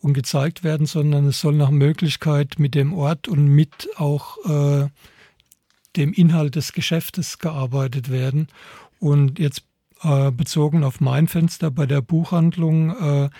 und 0.00 0.14
gezeigt 0.14 0.64
werden, 0.64 0.86
sondern 0.86 1.26
es 1.26 1.40
soll 1.40 1.54
nach 1.54 1.70
Möglichkeit 1.70 2.58
mit 2.58 2.74
dem 2.74 2.92
Ort 2.92 3.28
und 3.28 3.46
mit 3.46 3.88
auch 3.96 4.38
äh, 4.46 4.88
dem 5.96 6.12
Inhalt 6.12 6.54
des 6.54 6.72
Geschäftes 6.72 7.38
gearbeitet 7.38 8.10
werden. 8.10 8.48
Und 9.00 9.38
jetzt 9.38 9.64
äh, 10.02 10.30
bezogen 10.30 10.84
auf 10.84 11.00
mein 11.00 11.28
Fenster 11.28 11.70
bei 11.70 11.86
der 11.86 12.00
Buchhandlung 12.00 12.90
äh, 12.90 13.30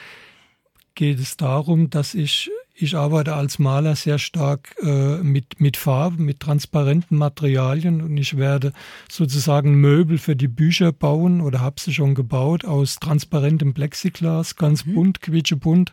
geht 0.95 1.21
es 1.21 1.37
darum, 1.37 1.91
dass 1.91 2.15
ich 2.15 2.51
ich 2.81 2.97
arbeite 2.97 3.35
als 3.35 3.59
Maler 3.59 3.97
sehr 3.97 4.19
stark 4.19 4.75
äh, 4.83 5.17
mit, 5.19 5.61
mit 5.61 5.77
Farben, 5.77 6.25
mit 6.25 6.39
transparenten 6.39 7.19
Materialien 7.19 8.01
und 8.01 8.17
ich 8.17 8.37
werde 8.37 8.73
sozusagen 9.11 9.81
Möbel 9.81 10.19
für 10.19 10.37
die 10.37 10.47
Bücher 10.47 10.93
bauen 10.93 11.41
oder 11.41 11.61
habe 11.61 11.81
sie 11.81 11.93
schon 11.93 12.15
gebaut 12.15 12.65
aus 12.65 12.97
transparentem 12.97 13.75
Plexiglas, 13.75 14.55
ganz 14.55 14.87
mhm. 14.87 14.95
bunt, 14.95 15.21
quietschebunt. 15.23 15.93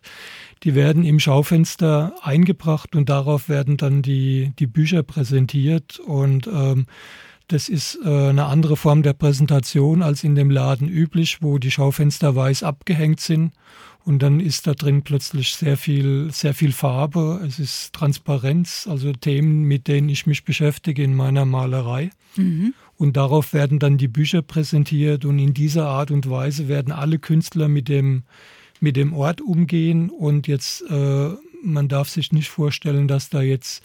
Die 0.64 0.76
werden 0.76 1.04
im 1.04 1.20
Schaufenster 1.20 2.14
eingebracht 2.22 2.96
und 2.96 3.10
darauf 3.10 3.50
werden 3.50 3.78
dann 3.78 4.04
die, 4.04 4.54
die 4.60 4.68
Bücher 4.68 5.02
präsentiert 5.02 6.00
und 6.00 6.48
ähm, 6.48 6.86
das 7.48 7.70
ist 7.70 8.00
äh, 8.04 8.30
eine 8.30 8.46
andere 8.46 8.78
Form 8.78 9.04
der 9.04 9.14
Präsentation 9.14 10.02
als 10.04 10.24
in 10.24 10.36
dem 10.36 10.50
Laden 10.50 10.88
üblich, 10.88 11.42
wo 11.42 11.58
die 11.58 11.72
Schaufenster 11.72 12.36
weiß 12.36 12.64
abgehängt 12.64 13.20
sind 13.20 13.54
und 14.06 14.22
dann 14.22 14.40
ist 14.40 14.68
da 14.68 14.76
drin 14.76 15.02
plötzlich 15.02 15.56
sehr 15.56 15.78
viel, 15.78 16.32
sehr 16.32 16.54
viel 16.54 16.72
Farbe. 16.72 17.42
Es 17.46 17.58
ist 17.58 17.92
Transparenz, 17.92 18.86
also 18.88 19.12
Themen, 19.12 19.64
mit 19.64 19.88
denen 19.88 20.10
ich 20.10 20.28
mich 20.28 20.46
beschäftige 20.46 21.04
in 21.04 21.16
meiner 21.16 21.46
Malerei. 21.46 22.12
Mhm. 22.36 22.76
Und 22.98 23.18
darauf 23.18 23.52
werden 23.54 23.80
dann 23.80 23.98
die 23.98 24.08
Bücher 24.08 24.44
präsentiert 24.44 25.26
und 25.26 25.40
in 25.40 25.56
dieser 25.56 25.88
Art 25.88 26.12
und 26.12 26.30
Weise 26.30 26.68
werden 26.68 26.94
alle 26.94 27.18
Künstler 27.18 27.68
mit 27.68 27.90
dem, 27.90 28.24
mit 28.80 28.96
dem 28.96 29.12
Ort 29.12 29.42
umgehen. 29.42 30.12
Und 30.12 30.48
jetzt, 30.48 30.84
äh, 30.88 31.30
man 31.64 31.88
darf 31.88 32.08
sich 32.08 32.32
nicht 32.32 32.50
vorstellen, 32.50 33.08
dass 33.08 33.30
da 33.30 33.42
jetzt 33.42 33.84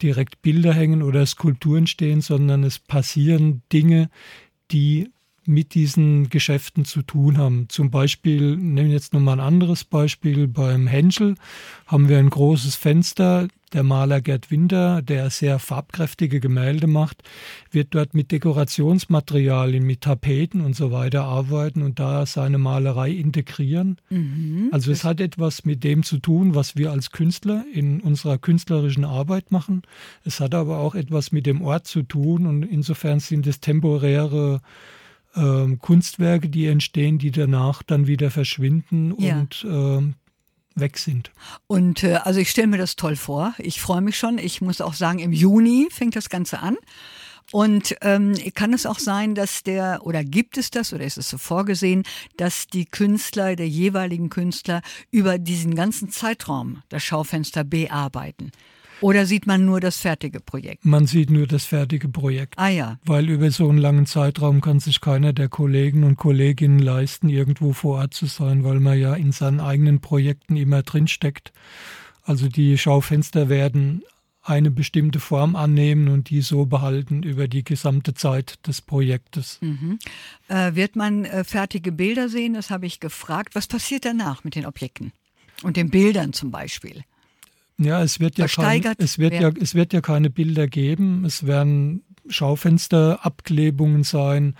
direkt 0.00 0.40
Bilder 0.40 0.72
hängen 0.72 1.02
oder 1.02 1.26
Skulpturen 1.26 1.86
stehen, 1.86 2.22
sondern 2.22 2.64
es 2.64 2.78
passieren 2.78 3.60
Dinge, 3.70 4.08
die 4.70 5.10
mit 5.48 5.74
diesen 5.74 6.28
Geschäften 6.28 6.84
zu 6.84 7.02
tun 7.02 7.38
haben. 7.38 7.66
Zum 7.68 7.90
Beispiel, 7.90 8.56
nehmen 8.56 8.88
wir 8.88 8.94
jetzt 8.94 9.14
nochmal 9.14 9.40
ein 9.40 9.46
anderes 9.46 9.84
Beispiel, 9.84 10.46
beim 10.46 10.86
Henschel 10.86 11.34
haben 11.86 12.08
wir 12.08 12.18
ein 12.18 12.30
großes 12.30 12.76
Fenster. 12.76 13.48
Der 13.74 13.82
Maler 13.82 14.22
Gerd 14.22 14.50
Winter, 14.50 15.02
der 15.02 15.28
sehr 15.28 15.58
farbkräftige 15.58 16.40
Gemälde 16.40 16.86
macht, 16.86 17.22
wird 17.70 17.88
dort 17.90 18.14
mit 18.14 18.32
Dekorationsmaterialien, 18.32 19.84
mit 19.84 20.00
Tapeten 20.00 20.62
und 20.62 20.74
so 20.74 20.90
weiter 20.90 21.24
arbeiten 21.24 21.82
und 21.82 21.98
da 21.98 22.24
seine 22.24 22.56
Malerei 22.56 23.10
integrieren. 23.10 23.98
Mhm. 24.08 24.70
Also 24.72 24.90
es 24.90 25.04
hat 25.04 25.20
etwas 25.20 25.66
mit 25.66 25.84
dem 25.84 26.02
zu 26.02 26.16
tun, 26.16 26.54
was 26.54 26.76
wir 26.76 26.92
als 26.92 27.10
Künstler 27.10 27.62
in 27.70 28.00
unserer 28.00 28.38
künstlerischen 28.38 29.04
Arbeit 29.04 29.52
machen. 29.52 29.82
Es 30.24 30.40
hat 30.40 30.54
aber 30.54 30.78
auch 30.78 30.94
etwas 30.94 31.30
mit 31.30 31.44
dem 31.44 31.60
Ort 31.60 31.86
zu 31.86 32.02
tun 32.02 32.46
und 32.46 32.62
insofern 32.62 33.20
sind 33.20 33.46
es 33.46 33.60
temporäre 33.60 34.62
ähm, 35.38 35.78
Kunstwerke, 35.78 36.48
die 36.48 36.66
entstehen, 36.66 37.18
die 37.18 37.30
danach 37.30 37.82
dann 37.82 38.06
wieder 38.06 38.30
verschwinden 38.30 39.14
ja. 39.18 39.38
und 39.38 39.64
ähm, 39.68 40.14
weg 40.74 40.98
sind. 40.98 41.30
Und 41.66 42.02
äh, 42.02 42.14
also 42.24 42.40
ich 42.40 42.50
stelle 42.50 42.66
mir 42.66 42.78
das 42.78 42.96
toll 42.96 43.16
vor. 43.16 43.54
Ich 43.58 43.80
freue 43.80 44.00
mich 44.00 44.18
schon. 44.18 44.38
Ich 44.38 44.60
muss 44.60 44.80
auch 44.80 44.94
sagen, 44.94 45.18
im 45.18 45.32
Juni 45.32 45.88
fängt 45.90 46.16
das 46.16 46.28
Ganze 46.28 46.60
an. 46.60 46.76
Und 47.50 47.96
ähm, 48.02 48.34
kann 48.54 48.74
es 48.74 48.84
auch 48.84 48.98
sein, 48.98 49.34
dass 49.34 49.62
der, 49.62 50.00
oder 50.02 50.22
gibt 50.22 50.58
es 50.58 50.70
das, 50.70 50.92
oder 50.92 51.04
ist 51.04 51.16
es 51.16 51.30
so 51.30 51.38
vorgesehen, 51.38 52.02
dass 52.36 52.66
die 52.66 52.84
Künstler, 52.84 53.56
der 53.56 53.68
jeweiligen 53.68 54.28
Künstler 54.28 54.82
über 55.10 55.38
diesen 55.38 55.74
ganzen 55.74 56.10
Zeitraum 56.10 56.82
das 56.90 57.02
Schaufenster 57.04 57.64
bearbeiten? 57.64 58.52
Oder 59.00 59.26
sieht 59.26 59.46
man 59.46 59.64
nur 59.64 59.80
das 59.80 59.98
fertige 59.98 60.40
Projekt? 60.40 60.84
Man 60.84 61.06
sieht 61.06 61.30
nur 61.30 61.46
das 61.46 61.64
fertige 61.64 62.08
Projekt. 62.08 62.54
Ah 62.56 62.68
ja. 62.68 62.98
Weil 63.04 63.28
über 63.28 63.50
so 63.50 63.68
einen 63.68 63.78
langen 63.78 64.06
Zeitraum 64.06 64.60
kann 64.60 64.80
sich 64.80 65.00
keiner 65.00 65.32
der 65.32 65.48
Kollegen 65.48 66.04
und 66.04 66.16
Kolleginnen 66.16 66.78
leisten, 66.78 67.28
irgendwo 67.28 67.72
vor 67.72 67.98
Ort 67.98 68.14
zu 68.14 68.26
sein, 68.26 68.64
weil 68.64 68.80
man 68.80 68.98
ja 68.98 69.14
in 69.14 69.32
seinen 69.32 69.60
eigenen 69.60 70.00
Projekten 70.00 70.56
immer 70.56 70.82
drinsteckt. 70.82 71.52
Also 72.24 72.48
die 72.48 72.76
Schaufenster 72.76 73.48
werden 73.48 74.02
eine 74.42 74.70
bestimmte 74.70 75.20
Form 75.20 75.56
annehmen 75.56 76.08
und 76.08 76.30
die 76.30 76.40
so 76.40 76.66
behalten 76.66 77.22
über 77.22 77.48
die 77.48 77.64
gesamte 77.64 78.14
Zeit 78.14 78.66
des 78.66 78.80
Projektes. 78.80 79.58
Mhm. 79.60 79.98
Äh, 80.48 80.74
wird 80.74 80.96
man 80.96 81.24
äh, 81.24 81.44
fertige 81.44 81.92
Bilder 81.92 82.28
sehen? 82.28 82.54
Das 82.54 82.70
habe 82.70 82.86
ich 82.86 83.00
gefragt. 83.00 83.54
Was 83.54 83.66
passiert 83.66 84.04
danach 84.04 84.44
mit 84.44 84.54
den 84.54 84.66
Objekten 84.66 85.12
und 85.62 85.76
den 85.76 85.90
Bildern 85.90 86.32
zum 86.32 86.50
Beispiel? 86.50 87.04
Ja, 87.78 88.02
es 88.02 88.18
wird 88.18 88.38
ja, 88.38 88.46
kein, 88.48 88.82
es, 88.98 89.18
wird 89.18 89.34
ja, 89.34 89.50
es 89.60 89.74
wird 89.74 89.92
ja 89.92 90.00
keine 90.00 90.30
Bilder 90.30 90.66
geben. 90.66 91.24
Es 91.24 91.46
werden 91.46 92.02
Schaufensterabklebungen 92.28 94.02
sein. 94.02 94.56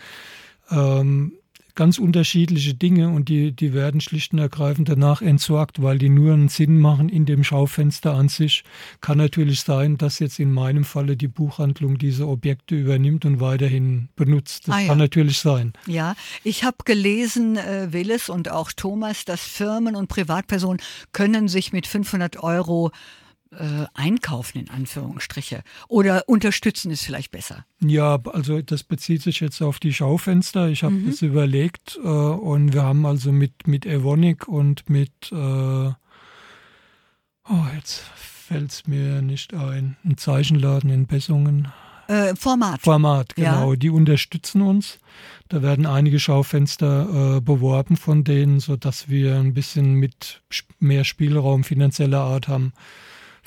Ähm, 0.71 1.33
ganz 1.78 1.99
unterschiedliche 1.99 2.75
Dinge 2.75 3.08
und 3.08 3.28
die, 3.28 3.52
die 3.52 3.73
werden 3.73 4.00
schlicht 4.00 4.32
und 4.32 4.40
ergreifend 4.40 4.88
danach 4.88 5.23
entsorgt, 5.23 5.80
weil 5.80 5.97
die 5.97 6.08
nur 6.08 6.32
einen 6.32 6.49
Sinn 6.49 6.80
machen 6.80 7.08
in 7.08 7.25
dem 7.25 7.44
Schaufenster 7.44 8.14
an 8.14 8.28
sich. 8.28 8.64
Kann 9.00 9.18
natürlich 9.18 9.61
sein, 9.61 9.97
dass 9.97 10.18
jetzt 10.18 10.40
in 10.40 10.52
meinem 10.52 10.82
Falle 10.82 11.16
die 11.16 11.28
Buchhandlung 11.28 11.97
diese 11.97 12.26
Objekte 12.26 12.75
übernimmt 12.75 13.25
und 13.25 13.38
weiterhin 13.38 14.08
benutzt. 14.16 14.66
Das 14.66 14.75
ah, 14.75 14.80
ja. 14.80 14.88
kann 14.88 14.99
natürlich 14.99 15.38
sein. 15.38 15.73
Ja, 15.87 16.16
ich 16.42 16.64
habe 16.64 16.78
gelesen, 16.85 17.56
äh, 17.56 17.92
Willis 17.92 18.28
und 18.28 18.50
auch 18.50 18.73
Thomas, 18.73 19.25
dass 19.25 19.40
Firmen 19.40 19.94
und 19.94 20.08
Privatpersonen 20.08 20.82
können 21.12 21.47
sich 21.47 21.73
mit 21.73 21.87
500 21.87 22.42
Euro 22.42 22.90
äh, 23.52 23.87
einkaufen 23.95 24.59
in 24.59 24.71
Anführungsstriche 24.71 25.62
oder 25.88 26.25
unterstützen 26.26 26.90
ist 26.90 27.05
vielleicht 27.05 27.31
besser. 27.31 27.64
Ja, 27.81 28.19
also 28.33 28.61
das 28.61 28.85
bezieht 28.85 29.23
sich 29.23 29.40
jetzt 29.40 29.62
auf 29.62 29.78
die 29.78 29.93
Schaufenster. 29.93 30.69
Ich 30.69 30.83
habe 30.83 30.95
mhm. 30.95 31.07
das 31.07 31.23
überlegt 31.23 31.99
äh, 32.02 32.09
und 32.09 32.73
wir 32.73 32.83
haben 32.83 33.07
also 33.07 33.33
mit 33.33 33.67
mit 33.67 33.87
Evonik 33.87 34.49
und 34.49 34.88
mit 34.90 35.33
äh, 35.33 35.37
oh 35.37 35.95
jetzt 37.75 38.05
fällt 38.17 38.71
es 38.71 38.87
mir 38.87 39.23
nicht 39.23 39.55
ein, 39.55 39.97
ein 40.05 40.17
Zeichenladen 40.17 40.90
in 40.90 41.07
Bessungen. 41.07 41.69
Äh, 42.09 42.35
Format. 42.37 42.81
Format, 42.81 43.37
genau. 43.37 43.73
Ja. 43.73 43.76
Die 43.76 43.90
unterstützen 43.90 44.62
uns. 44.62 44.99
Da 45.50 45.61
werden 45.61 45.85
einige 45.85 46.19
Schaufenster 46.19 47.37
äh, 47.37 47.40
beworben 47.43 47.99
von 47.99 48.25
denen, 48.25 48.61
sodass 48.61 49.11
wir 49.11 49.37
ein 49.37 49.52
bisschen 49.52 49.95
mit 49.95 50.40
mehr 50.78 51.05
Spielraum 51.05 51.64
finanzieller 51.64 52.21
Art 52.21 52.49
haben 52.49 52.73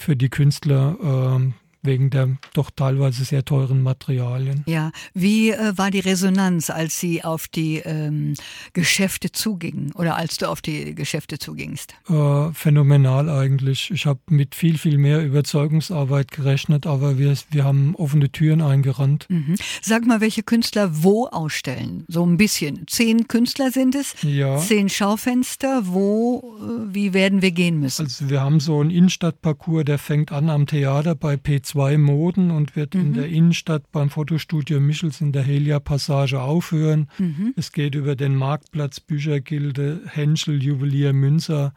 für 0.02 0.16
die 0.16 0.30
Künstler 0.30 0.98
ähm, 1.02 1.54
wegen 1.84 2.10
der 2.10 2.38
doch 2.54 2.70
teilweise 2.70 3.24
sehr 3.26 3.44
teuren 3.44 3.82
Materialien. 3.82 4.64
Ja, 4.68 4.92
wie 5.14 5.52
äh, 5.52 5.78
war 5.78 5.92
die 5.92 6.00
Resonanz, 6.00 6.70
als 6.70 7.00
Sie 7.00 7.24
auf 7.24 7.48
die 7.48 7.78
ähm, 7.78 8.36
Geschäfte 8.74 9.32
zugingen 9.32 9.92
oder 9.94 10.16
als 10.16 10.38
du 10.38 10.48
auf 10.48 10.62
die 10.62 10.94
Geschäfte 10.96 11.40
zugingst? 11.40 11.96
Äh, 12.08 12.54
phänomenal 12.54 13.30
eigentlich. 13.30 13.92
Ich 13.92 14.06
habe 14.06 14.20
mit 14.30 14.56
viel, 14.56 14.78
viel 14.78 14.98
mehr 14.98 15.26
Überzeugungsarbeit 15.26 16.32
gerechnet, 16.32 16.86
aber 16.86 17.18
wir, 17.18 17.36
wir 17.50 17.64
haben 17.64 17.96
offene 17.96 18.32
Türen 18.32 18.62
eingerannt. 18.62 19.26
Mhm. 19.30 19.56
Sag 19.82 20.06
mal, 20.06 20.22
welche 20.22 20.44
Künstler 20.44 21.04
wo 21.04 21.28
ausstellen? 21.28 22.06
So 22.08 22.26
ein 22.26 22.38
bisschen. 22.38 22.86
Zehn 22.88 23.28
Künstler 23.28 23.72
sind 23.72 23.96
es? 23.96 24.16
Ja. 24.22 24.58
Zehn 24.58 24.90
Schaufenster? 24.90 25.82
Wo, 25.86 26.58
äh, 26.60 26.94
wie 26.94 27.14
werden 27.14 27.42
wir 27.42 27.52
gehen 27.52 27.80
müssen? 27.80 28.04
Also 28.04 28.30
wir 28.30 28.42
haben 28.42 28.60
so 28.60 28.80
einen 28.80 28.92
Innenstadtparcours, 28.92 29.86
der 29.86 29.98
fängt 29.98 30.32
an 30.32 30.50
am 30.50 30.68
Theater 30.68 31.16
bei 31.16 31.36
P2 31.36 31.71
zwei 31.72 31.98
Moden 31.98 32.52
und 32.52 32.76
wird 32.76 32.96
mhm. 32.96 33.02
in 33.02 33.14
der 33.14 33.28
Innenstadt 33.28 33.90
beim 33.94 34.10
Fotostudio 34.10 34.82
Michels 34.82 35.22
in 35.22 35.32
der 35.32 35.44
Helia-Passage 35.44 36.42
aufhören. 36.42 37.10
Mhm. 37.18 37.54
Es 37.56 37.72
geht 37.72 37.96
über 37.96 38.18
den 38.18 38.36
Marktplatz, 38.36 39.00
Büchergilde, 39.00 40.02
Henschel, 40.06 40.62
Juwelier 40.62 41.14
Münzer, 41.14 41.74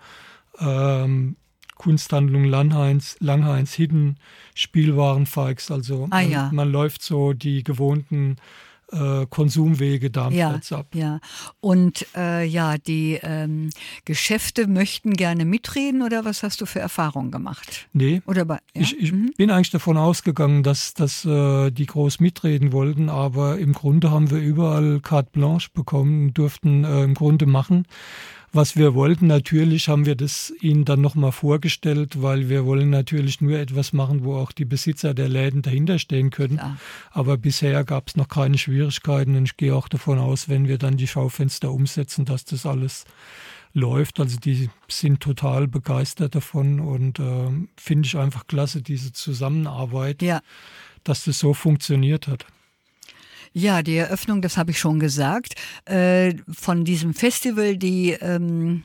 ähm, 0.58 1.36
Kunsthandlung 1.76 2.44
Langheinz, 2.44 3.16
Langheinz 3.20 3.72
Hidden, 3.74 4.18
Spielwarenfeix. 4.56 5.70
Also 5.70 6.08
ah, 6.10 6.16
man, 6.16 6.30
ja. 6.30 6.50
man 6.52 6.72
läuft 6.72 7.02
so 7.02 7.32
die 7.32 7.62
gewohnten 7.62 8.36
äh, 8.92 9.26
Konsumwege 9.26 10.10
Darmstadts 10.10 10.70
ja, 10.70 10.78
ab. 10.78 10.86
Ja, 10.94 11.20
und 11.60 12.06
äh, 12.16 12.44
ja, 12.44 12.78
die 12.78 13.18
ähm, 13.22 13.70
Geschäfte 14.04 14.66
möchten 14.66 15.14
gerne 15.14 15.44
mitreden 15.44 16.02
oder 16.02 16.24
was 16.24 16.42
hast 16.42 16.60
du 16.60 16.66
für 16.66 16.80
Erfahrungen 16.80 17.30
gemacht? 17.30 17.88
Nee, 17.92 18.22
oder 18.26 18.44
bei, 18.44 18.58
ja? 18.74 18.82
ich, 18.82 18.98
ich 18.98 19.12
mhm. 19.12 19.32
bin 19.36 19.50
eigentlich 19.50 19.70
davon 19.70 19.96
ausgegangen, 19.96 20.62
dass, 20.62 20.94
dass 20.94 21.24
äh, 21.24 21.70
die 21.70 21.86
groß 21.86 22.20
mitreden 22.20 22.72
wollten, 22.72 23.08
aber 23.08 23.58
im 23.58 23.72
Grunde 23.72 24.10
haben 24.10 24.30
wir 24.30 24.38
überall 24.38 25.00
carte 25.00 25.30
blanche 25.32 25.70
bekommen, 25.72 26.34
durften 26.34 26.84
äh, 26.84 27.04
im 27.04 27.14
Grunde 27.14 27.46
machen 27.46 27.86
was 28.54 28.76
wir 28.76 28.94
wollten. 28.94 29.26
Natürlich 29.26 29.88
haben 29.88 30.06
wir 30.06 30.14
das 30.14 30.52
ihnen 30.60 30.84
dann 30.84 31.00
nochmal 31.00 31.32
vorgestellt, 31.32 32.22
weil 32.22 32.48
wir 32.48 32.64
wollen 32.64 32.90
natürlich 32.90 33.40
nur 33.40 33.58
etwas 33.58 33.92
machen, 33.92 34.24
wo 34.24 34.36
auch 34.36 34.52
die 34.52 34.64
Besitzer 34.64 35.14
der 35.14 35.28
Läden 35.28 35.62
dahinter 35.62 35.98
stehen 35.98 36.30
können. 36.30 36.56
Ja. 36.56 36.76
Aber 37.10 37.36
bisher 37.36 37.84
gab 37.84 38.08
es 38.08 38.16
noch 38.16 38.28
keine 38.28 38.58
Schwierigkeiten 38.58 39.36
und 39.36 39.44
ich 39.44 39.56
gehe 39.56 39.74
auch 39.74 39.88
davon 39.88 40.18
aus, 40.18 40.48
wenn 40.48 40.68
wir 40.68 40.78
dann 40.78 40.96
die 40.96 41.08
Schaufenster 41.08 41.72
umsetzen, 41.72 42.24
dass 42.24 42.44
das 42.44 42.66
alles 42.66 43.04
läuft. 43.72 44.20
Also 44.20 44.38
die 44.38 44.70
sind 44.88 45.20
total 45.20 45.68
begeistert 45.68 46.34
davon 46.34 46.80
und 46.80 47.18
äh, 47.18 47.50
finde 47.76 48.06
ich 48.06 48.16
einfach 48.16 48.46
klasse, 48.46 48.82
diese 48.82 49.12
Zusammenarbeit, 49.12 50.22
ja. 50.22 50.40
dass 51.02 51.24
das 51.24 51.38
so 51.38 51.52
funktioniert 51.54 52.28
hat. 52.28 52.46
Ja, 53.56 53.84
die 53.84 53.94
Eröffnung, 53.94 54.42
das 54.42 54.56
habe 54.56 54.72
ich 54.72 54.80
schon 54.80 54.98
gesagt, 54.98 55.54
äh, 55.84 56.34
von 56.52 56.84
diesem 56.84 57.14
Festival, 57.14 57.76
die 57.76 58.10
ähm, 58.10 58.82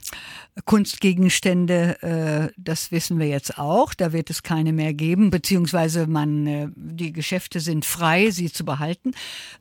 Kunstgegenstände, 0.65 2.03
äh, 2.03 2.53
das 2.55 2.91
wissen 2.91 3.17
wir 3.17 3.27
jetzt 3.27 3.57
auch, 3.57 3.95
da 3.95 4.13
wird 4.13 4.29
es 4.29 4.43
keine 4.43 4.71
mehr 4.71 4.93
geben, 4.93 5.31
beziehungsweise 5.31 6.05
man, 6.05 6.45
äh, 6.45 6.67
die 6.75 7.11
Geschäfte 7.11 7.61
sind 7.61 7.83
frei, 7.83 8.29
sie 8.29 8.51
zu 8.51 8.63
behalten. 8.63 9.13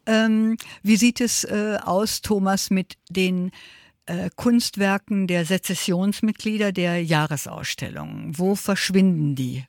Ähm, 0.04 0.58
wie 0.82 0.96
sieht 0.96 1.22
es 1.22 1.42
äh, 1.44 1.78
aus, 1.82 2.20
Thomas, 2.20 2.68
mit 2.68 2.98
den 3.08 3.50
äh, 4.04 4.28
Kunstwerken 4.36 5.26
der 5.26 5.46
Sezessionsmitglieder 5.46 6.70
der 6.70 7.02
Jahresausstellung? 7.02 8.32
Wo 8.36 8.54
verschwinden 8.56 9.34
die? 9.34 9.64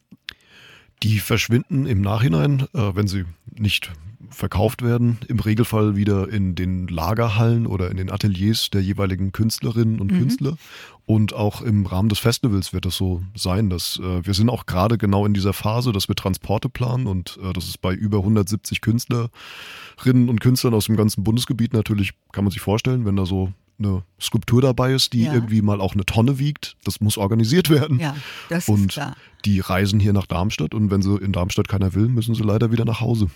Die 1.01 1.19
verschwinden 1.19 1.85
im 1.85 2.01
Nachhinein, 2.01 2.67
äh, 2.73 2.93
wenn 2.93 3.07
sie 3.07 3.23
nicht 3.57 3.93
verkauft 4.29 4.81
werden, 4.81 5.17
im 5.27 5.39
Regelfall 5.39 5.95
wieder 5.95 6.29
in 6.29 6.55
den 6.55 6.87
Lagerhallen 6.87 7.67
oder 7.67 7.91
in 7.91 7.97
den 7.97 8.11
Ateliers 8.11 8.69
der 8.69 8.81
jeweiligen 8.81 9.31
Künstlerinnen 9.31 9.99
und 9.99 10.11
mhm. 10.11 10.19
Künstler. 10.19 10.57
Und 11.05 11.33
auch 11.33 11.61
im 11.61 11.87
Rahmen 11.87 12.09
des 12.09 12.19
Festivals 12.19 12.71
wird 12.71 12.85
es 12.85 12.95
so 12.95 13.23
sein, 13.35 13.69
dass 13.69 13.99
äh, 13.99 14.25
wir 14.25 14.33
sind 14.35 14.49
auch 14.49 14.67
gerade 14.67 14.97
genau 14.97 15.25
in 15.25 15.33
dieser 15.33 15.53
Phase, 15.53 15.91
dass 15.91 16.07
wir 16.07 16.15
Transporte 16.15 16.69
planen 16.69 17.07
und 17.07 17.39
äh, 17.43 17.51
das 17.53 17.65
ist 17.65 17.81
bei 17.81 17.93
über 17.93 18.19
170 18.19 18.81
Künstlerinnen 18.81 20.29
und 20.29 20.39
Künstlern 20.39 20.75
aus 20.75 20.85
dem 20.85 20.97
ganzen 20.97 21.23
Bundesgebiet 21.23 21.73
natürlich, 21.73 22.11
kann 22.31 22.43
man 22.43 22.51
sich 22.51 22.61
vorstellen, 22.61 23.05
wenn 23.05 23.15
da 23.15 23.25
so 23.25 23.51
eine 23.79 24.03
Skulptur 24.19 24.61
dabei 24.61 24.93
ist, 24.93 25.13
die 25.13 25.23
ja. 25.23 25.33
irgendwie 25.33 25.61
mal 25.61 25.81
auch 25.81 25.93
eine 25.93 26.05
Tonne 26.05 26.39
wiegt. 26.39 26.75
Das 26.83 27.01
muss 27.01 27.17
organisiert 27.17 27.69
werden. 27.69 27.99
Ja, 27.99 28.15
das 28.49 28.67
und 28.69 28.81
ist 28.81 28.89
klar. 28.89 29.15
Die 29.45 29.61
reisen 29.61 29.99
hier 29.99 30.13
nach 30.13 30.25
Darmstadt 30.25 30.73
und 30.73 30.91
wenn 30.91 31.01
sie 31.01 31.15
in 31.15 31.31
Darmstadt 31.31 31.69
keiner 31.69 31.93
will, 31.93 32.09
müssen 32.09 32.35
sie 32.35 32.43
leider 32.43 32.71
wieder 32.71 32.85
nach 32.85 32.99
Hause. 32.99 33.29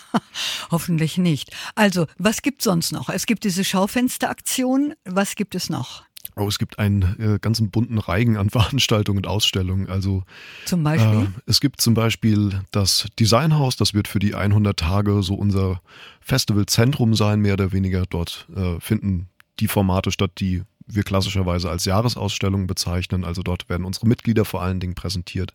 Hoffentlich 0.70 1.18
nicht. 1.18 1.54
Also, 1.74 2.06
was 2.18 2.40
gibt 2.42 2.62
sonst 2.62 2.92
noch? 2.92 3.10
Es 3.10 3.26
gibt 3.26 3.44
diese 3.44 3.62
Schaufensteraktion. 3.64 4.94
Was 5.04 5.34
gibt 5.34 5.54
es 5.54 5.68
noch? 5.68 6.04
Oh, 6.34 6.48
es 6.48 6.58
gibt 6.58 6.78
einen 6.78 7.02
äh, 7.18 7.38
ganzen 7.38 7.70
bunten 7.70 7.98
Reigen 7.98 8.36
an 8.36 8.48
Veranstaltungen 8.50 9.18
und 9.18 9.26
Ausstellungen. 9.26 9.88
Also 9.88 10.24
zum 10.64 10.82
Beispiel? 10.82 11.24
Äh, 11.24 11.40
es 11.46 11.60
gibt 11.60 11.80
zum 11.80 11.94
Beispiel 11.94 12.60
das 12.70 13.06
Designhaus, 13.18 13.76
das 13.76 13.92
wird 13.92 14.08
für 14.08 14.18
die 14.18 14.34
100 14.34 14.78
Tage 14.78 15.22
so 15.22 15.34
unser 15.34 15.82
Festivalzentrum 16.20 17.14
sein, 17.14 17.40
mehr 17.40 17.54
oder 17.54 17.72
weniger. 17.72 18.04
Dort 18.08 18.48
äh, 18.56 18.80
finden 18.80 19.28
die 19.60 19.68
Formate 19.68 20.10
statt, 20.10 20.32
die 20.38 20.62
wir 20.86 21.02
klassischerweise 21.02 21.70
als 21.70 21.84
Jahresausstellung 21.84 22.66
bezeichnen. 22.66 23.24
Also 23.24 23.42
dort 23.42 23.68
werden 23.68 23.84
unsere 23.84 24.06
Mitglieder 24.06 24.44
vor 24.44 24.62
allen 24.62 24.80
Dingen 24.80 24.94
präsentiert. 24.94 25.54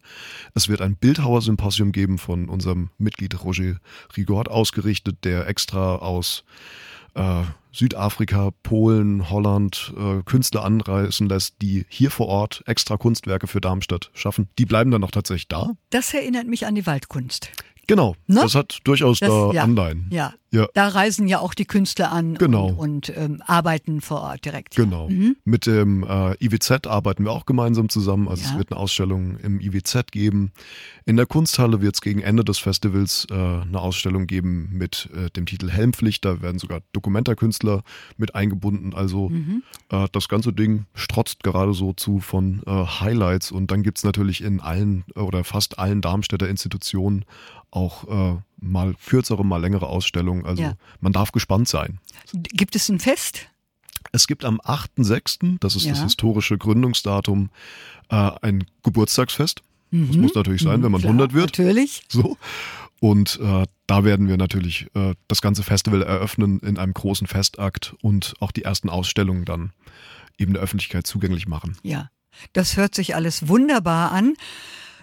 Es 0.53 0.69
wird 0.69 0.81
ein 0.81 0.95
Bildhauersymposium 0.95 1.91
geben 1.91 2.17
von 2.17 2.49
unserem 2.49 2.89
Mitglied 2.97 3.43
Roger 3.43 3.75
Rigord 4.15 4.49
ausgerichtet, 4.49 5.23
der 5.23 5.47
extra 5.47 5.97
aus 5.97 6.43
äh, 7.13 7.43
Südafrika, 7.71 8.51
Polen, 8.63 9.29
Holland 9.29 9.93
äh, 9.97 10.23
Künstler 10.23 10.63
anreisen 10.63 11.29
lässt, 11.29 11.55
die 11.61 11.85
hier 11.89 12.09
vor 12.09 12.27
Ort 12.27 12.63
extra 12.65 12.97
Kunstwerke 12.97 13.47
für 13.47 13.61
Darmstadt 13.61 14.09
schaffen. 14.13 14.49
Die 14.57 14.65
bleiben 14.65 14.89
dann 14.91 15.03
auch 15.03 15.11
tatsächlich 15.11 15.47
da. 15.47 15.71
Das 15.89 16.13
erinnert 16.13 16.47
mich 16.47 16.65
an 16.65 16.75
die 16.75 16.87
Waldkunst. 16.87 17.51
Genau, 17.87 18.15
ne? 18.27 18.41
das 18.41 18.53
hat 18.53 18.79
durchaus 18.83 19.19
das, 19.19 19.29
da 19.29 19.51
ja, 19.53 19.63
Anleihen. 19.63 20.09
Ja. 20.11 20.33
Ja, 20.51 20.67
da 20.73 20.87
reisen 20.87 21.27
ja 21.27 21.39
auch 21.39 21.53
die 21.53 21.65
Künstler 21.65 22.11
an 22.11 22.35
genau. 22.35 22.67
und, 22.67 23.09
und 23.09 23.17
ähm, 23.17 23.43
arbeiten 23.45 23.99
vor 23.99 24.21
Ort 24.21 24.45
direkt. 24.45 24.75
Genau. 24.75 25.09
Mhm. 25.09 25.35
Mit 25.43 25.65
dem 25.65 26.03
äh, 26.03 26.35
IWZ 26.43 26.87
arbeiten 26.87 27.25
wir 27.25 27.31
auch 27.31 27.45
gemeinsam 27.45 27.89
zusammen. 27.89 28.27
Also 28.29 28.43
ja. 28.43 28.51
es 28.51 28.57
wird 28.57 28.71
eine 28.71 28.79
Ausstellung 28.79 29.37
im 29.37 29.59
IWZ 29.59 30.11
geben. 30.11 30.51
In 31.05 31.17
der 31.17 31.25
Kunsthalle 31.25 31.81
wird 31.81 31.95
es 31.95 32.01
gegen 32.01 32.21
Ende 32.21 32.45
des 32.45 32.59
Festivals 32.59 33.27
äh, 33.29 33.33
eine 33.33 33.79
Ausstellung 33.79 34.25
geben 34.25 34.69
mit 34.71 35.09
äh, 35.13 35.29
dem 35.31 35.45
Titel 35.45 35.69
Helmpflicht. 35.69 36.23
Da 36.23 36.41
werden 36.41 36.59
sogar 36.59 36.79
Dokumentarkünstler 36.93 37.83
mit 38.17 38.35
eingebunden. 38.35 38.93
Also 38.93 39.29
mhm. 39.29 39.63
Äh, 39.89 40.07
das 40.11 40.29
ganze 40.29 40.53
Ding 40.53 40.85
strotzt 40.93 41.43
gerade 41.43 41.73
so 41.73 41.93
zu 41.93 42.19
von 42.19 42.61
äh, 42.65 42.71
Highlights. 42.71 43.51
Und 43.51 43.71
dann 43.71 43.83
gibt 43.83 43.97
es 43.97 44.03
natürlich 44.05 44.41
in 44.41 44.61
allen 44.61 45.03
oder 45.15 45.43
fast 45.43 45.77
allen 45.79 46.01
Darmstädter 46.01 46.47
Institutionen 46.47 47.25
auch 47.71 48.07
äh, 48.07 48.37
mal 48.59 48.95
kürzere, 49.05 49.45
mal 49.45 49.61
längere 49.61 49.87
Ausstellungen. 49.87 50.45
Also 50.45 50.63
ja. 50.63 50.73
man 50.99 51.13
darf 51.13 51.31
gespannt 51.31 51.67
sein. 51.67 51.99
Gibt 52.33 52.75
es 52.75 52.89
ein 52.89 52.99
Fest? 52.99 53.47
Es 54.11 54.27
gibt 54.27 54.45
am 54.45 54.59
8.6., 54.61 55.57
das 55.59 55.75
ist 55.75 55.85
ja. 55.85 55.91
das 55.91 56.01
historische 56.01 56.57
Gründungsdatum, 56.57 57.49
äh, 58.09 58.31
ein 58.41 58.65
Geburtstagsfest. 58.83 59.61
Mhm. 59.91 60.07
Das 60.07 60.17
muss 60.17 60.35
natürlich 60.35 60.61
sein, 60.61 60.83
wenn 60.83 60.91
man 60.91 61.01
Klar, 61.01 61.13
100 61.13 61.33
wird. 61.33 61.57
Natürlich. 61.59 62.01
So. 62.09 62.37
Und 62.99 63.39
äh, 63.41 63.65
da 63.85 64.03
werden 64.03 64.27
wir 64.27 64.37
natürlich 64.37 64.87
äh, 64.95 65.13
das 65.27 65.41
ganze 65.41 65.63
Festival 65.63 66.01
eröffnen 66.01 66.59
in 66.59 66.77
einem 66.77 66.93
großen 66.93 67.27
Festakt 67.27 67.95
und 68.01 68.33
auch 68.39 68.51
die 68.51 68.63
ersten 68.63 68.89
Ausstellungen 68.89 69.45
dann 69.45 69.71
eben 70.37 70.53
der 70.53 70.63
Öffentlichkeit 70.63 71.05
zugänglich 71.05 71.47
machen. 71.47 71.77
Ja, 71.83 72.09
das 72.53 72.77
hört 72.77 72.95
sich 72.95 73.15
alles 73.15 73.47
wunderbar 73.47 74.11
an. 74.11 74.35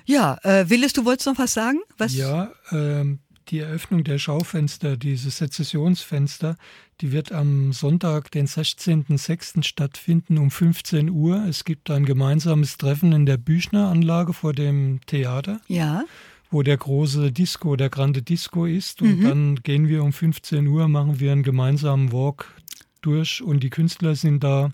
Ja, 0.04 0.38
äh, 0.42 0.68
Willis, 0.68 0.92
du 0.92 1.04
wolltest 1.04 1.26
noch 1.26 1.38
was 1.38 1.54
sagen? 1.54 1.80
Was? 1.96 2.14
Ja, 2.14 2.52
ähm, 2.72 3.20
die 3.48 3.58
Eröffnung 3.58 4.04
der 4.04 4.18
Schaufenster, 4.18 4.96
diese 4.96 5.30
Sezessionsfenster, 5.30 6.56
die 7.00 7.12
wird 7.12 7.32
am 7.32 7.72
Sonntag, 7.72 8.30
den 8.30 8.46
16.06. 8.46 9.64
stattfinden 9.64 10.38
um 10.38 10.50
15 10.50 11.10
Uhr. 11.10 11.44
Es 11.48 11.64
gibt 11.64 11.90
ein 11.90 12.04
gemeinsames 12.04 12.76
Treffen 12.76 13.12
in 13.12 13.26
der 13.26 13.36
Büchneranlage 13.36 14.32
vor 14.32 14.52
dem 14.52 15.00
Theater. 15.06 15.60
Ja. 15.68 16.04
Wo 16.50 16.62
der 16.62 16.76
große 16.76 17.32
Disco, 17.32 17.76
der 17.76 17.90
Grande 17.90 18.22
Disco 18.22 18.64
ist. 18.64 19.02
Und 19.02 19.20
mhm. 19.20 19.24
dann 19.24 19.54
gehen 19.56 19.88
wir 19.88 20.04
um 20.04 20.12
15 20.12 20.66
Uhr, 20.66 20.88
machen 20.88 21.18
wir 21.20 21.32
einen 21.32 21.42
gemeinsamen 21.42 22.12
Walk 22.12 22.54
durch 23.00 23.42
und 23.42 23.62
die 23.62 23.70
Künstler 23.70 24.14
sind 24.14 24.44
da. 24.44 24.72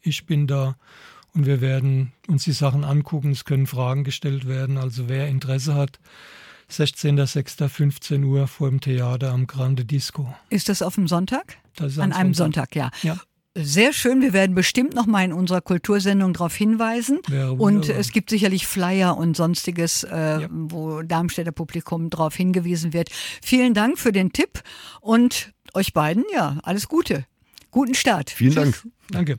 Ich 0.00 0.26
bin 0.26 0.46
da 0.46 0.76
und 1.34 1.44
wir 1.44 1.60
werden 1.60 2.12
uns 2.28 2.44
die 2.44 2.52
Sachen 2.52 2.82
angucken. 2.82 3.32
Es 3.32 3.44
können 3.44 3.66
Fragen 3.66 4.04
gestellt 4.04 4.48
werden. 4.48 4.78
Also 4.78 5.08
wer 5.08 5.28
Interesse 5.28 5.74
hat, 5.74 5.98
16.06.15 6.70 8.24
Uhr 8.24 8.48
vor 8.48 8.68
dem 8.70 8.80
Theater 8.80 9.32
am 9.32 9.46
Grande 9.46 9.84
Disco. 9.84 10.34
Ist 10.50 10.68
das 10.68 10.82
auf 10.82 10.96
dem 10.96 11.08
Sonntag? 11.08 11.56
Das 11.76 11.92
ist 11.92 11.98
An 11.98 12.12
einem 12.12 12.34
Sonntag, 12.34 12.74
Sonntag 12.74 13.02
ja. 13.04 13.14
ja. 13.14 13.20
Sehr 13.58 13.94
schön. 13.94 14.20
Wir 14.20 14.34
werden 14.34 14.54
bestimmt 14.54 14.94
noch 14.94 15.06
mal 15.06 15.24
in 15.24 15.32
unserer 15.32 15.62
Kultursendung 15.62 16.34
darauf 16.34 16.54
hinweisen. 16.54 17.20
Und 17.56 17.88
es 17.88 18.12
gibt 18.12 18.28
sicherlich 18.28 18.66
Flyer 18.66 19.16
und 19.16 19.34
sonstiges, 19.34 20.04
äh, 20.04 20.42
ja. 20.42 20.48
wo 20.50 21.00
Darmstädter 21.00 21.52
Publikum 21.52 22.10
darauf 22.10 22.34
hingewiesen 22.34 22.92
wird. 22.92 23.08
Vielen 23.42 23.72
Dank 23.72 23.98
für 23.98 24.12
den 24.12 24.32
Tipp 24.32 24.62
und 25.00 25.54
euch 25.72 25.94
beiden, 25.94 26.24
ja, 26.34 26.58
alles 26.64 26.86
Gute. 26.86 27.24
Guten 27.70 27.94
Start. 27.94 28.30
Vielen 28.30 28.52
Tschüss. 28.52 28.82
Dank. 28.82 28.92
Danke. 29.10 29.38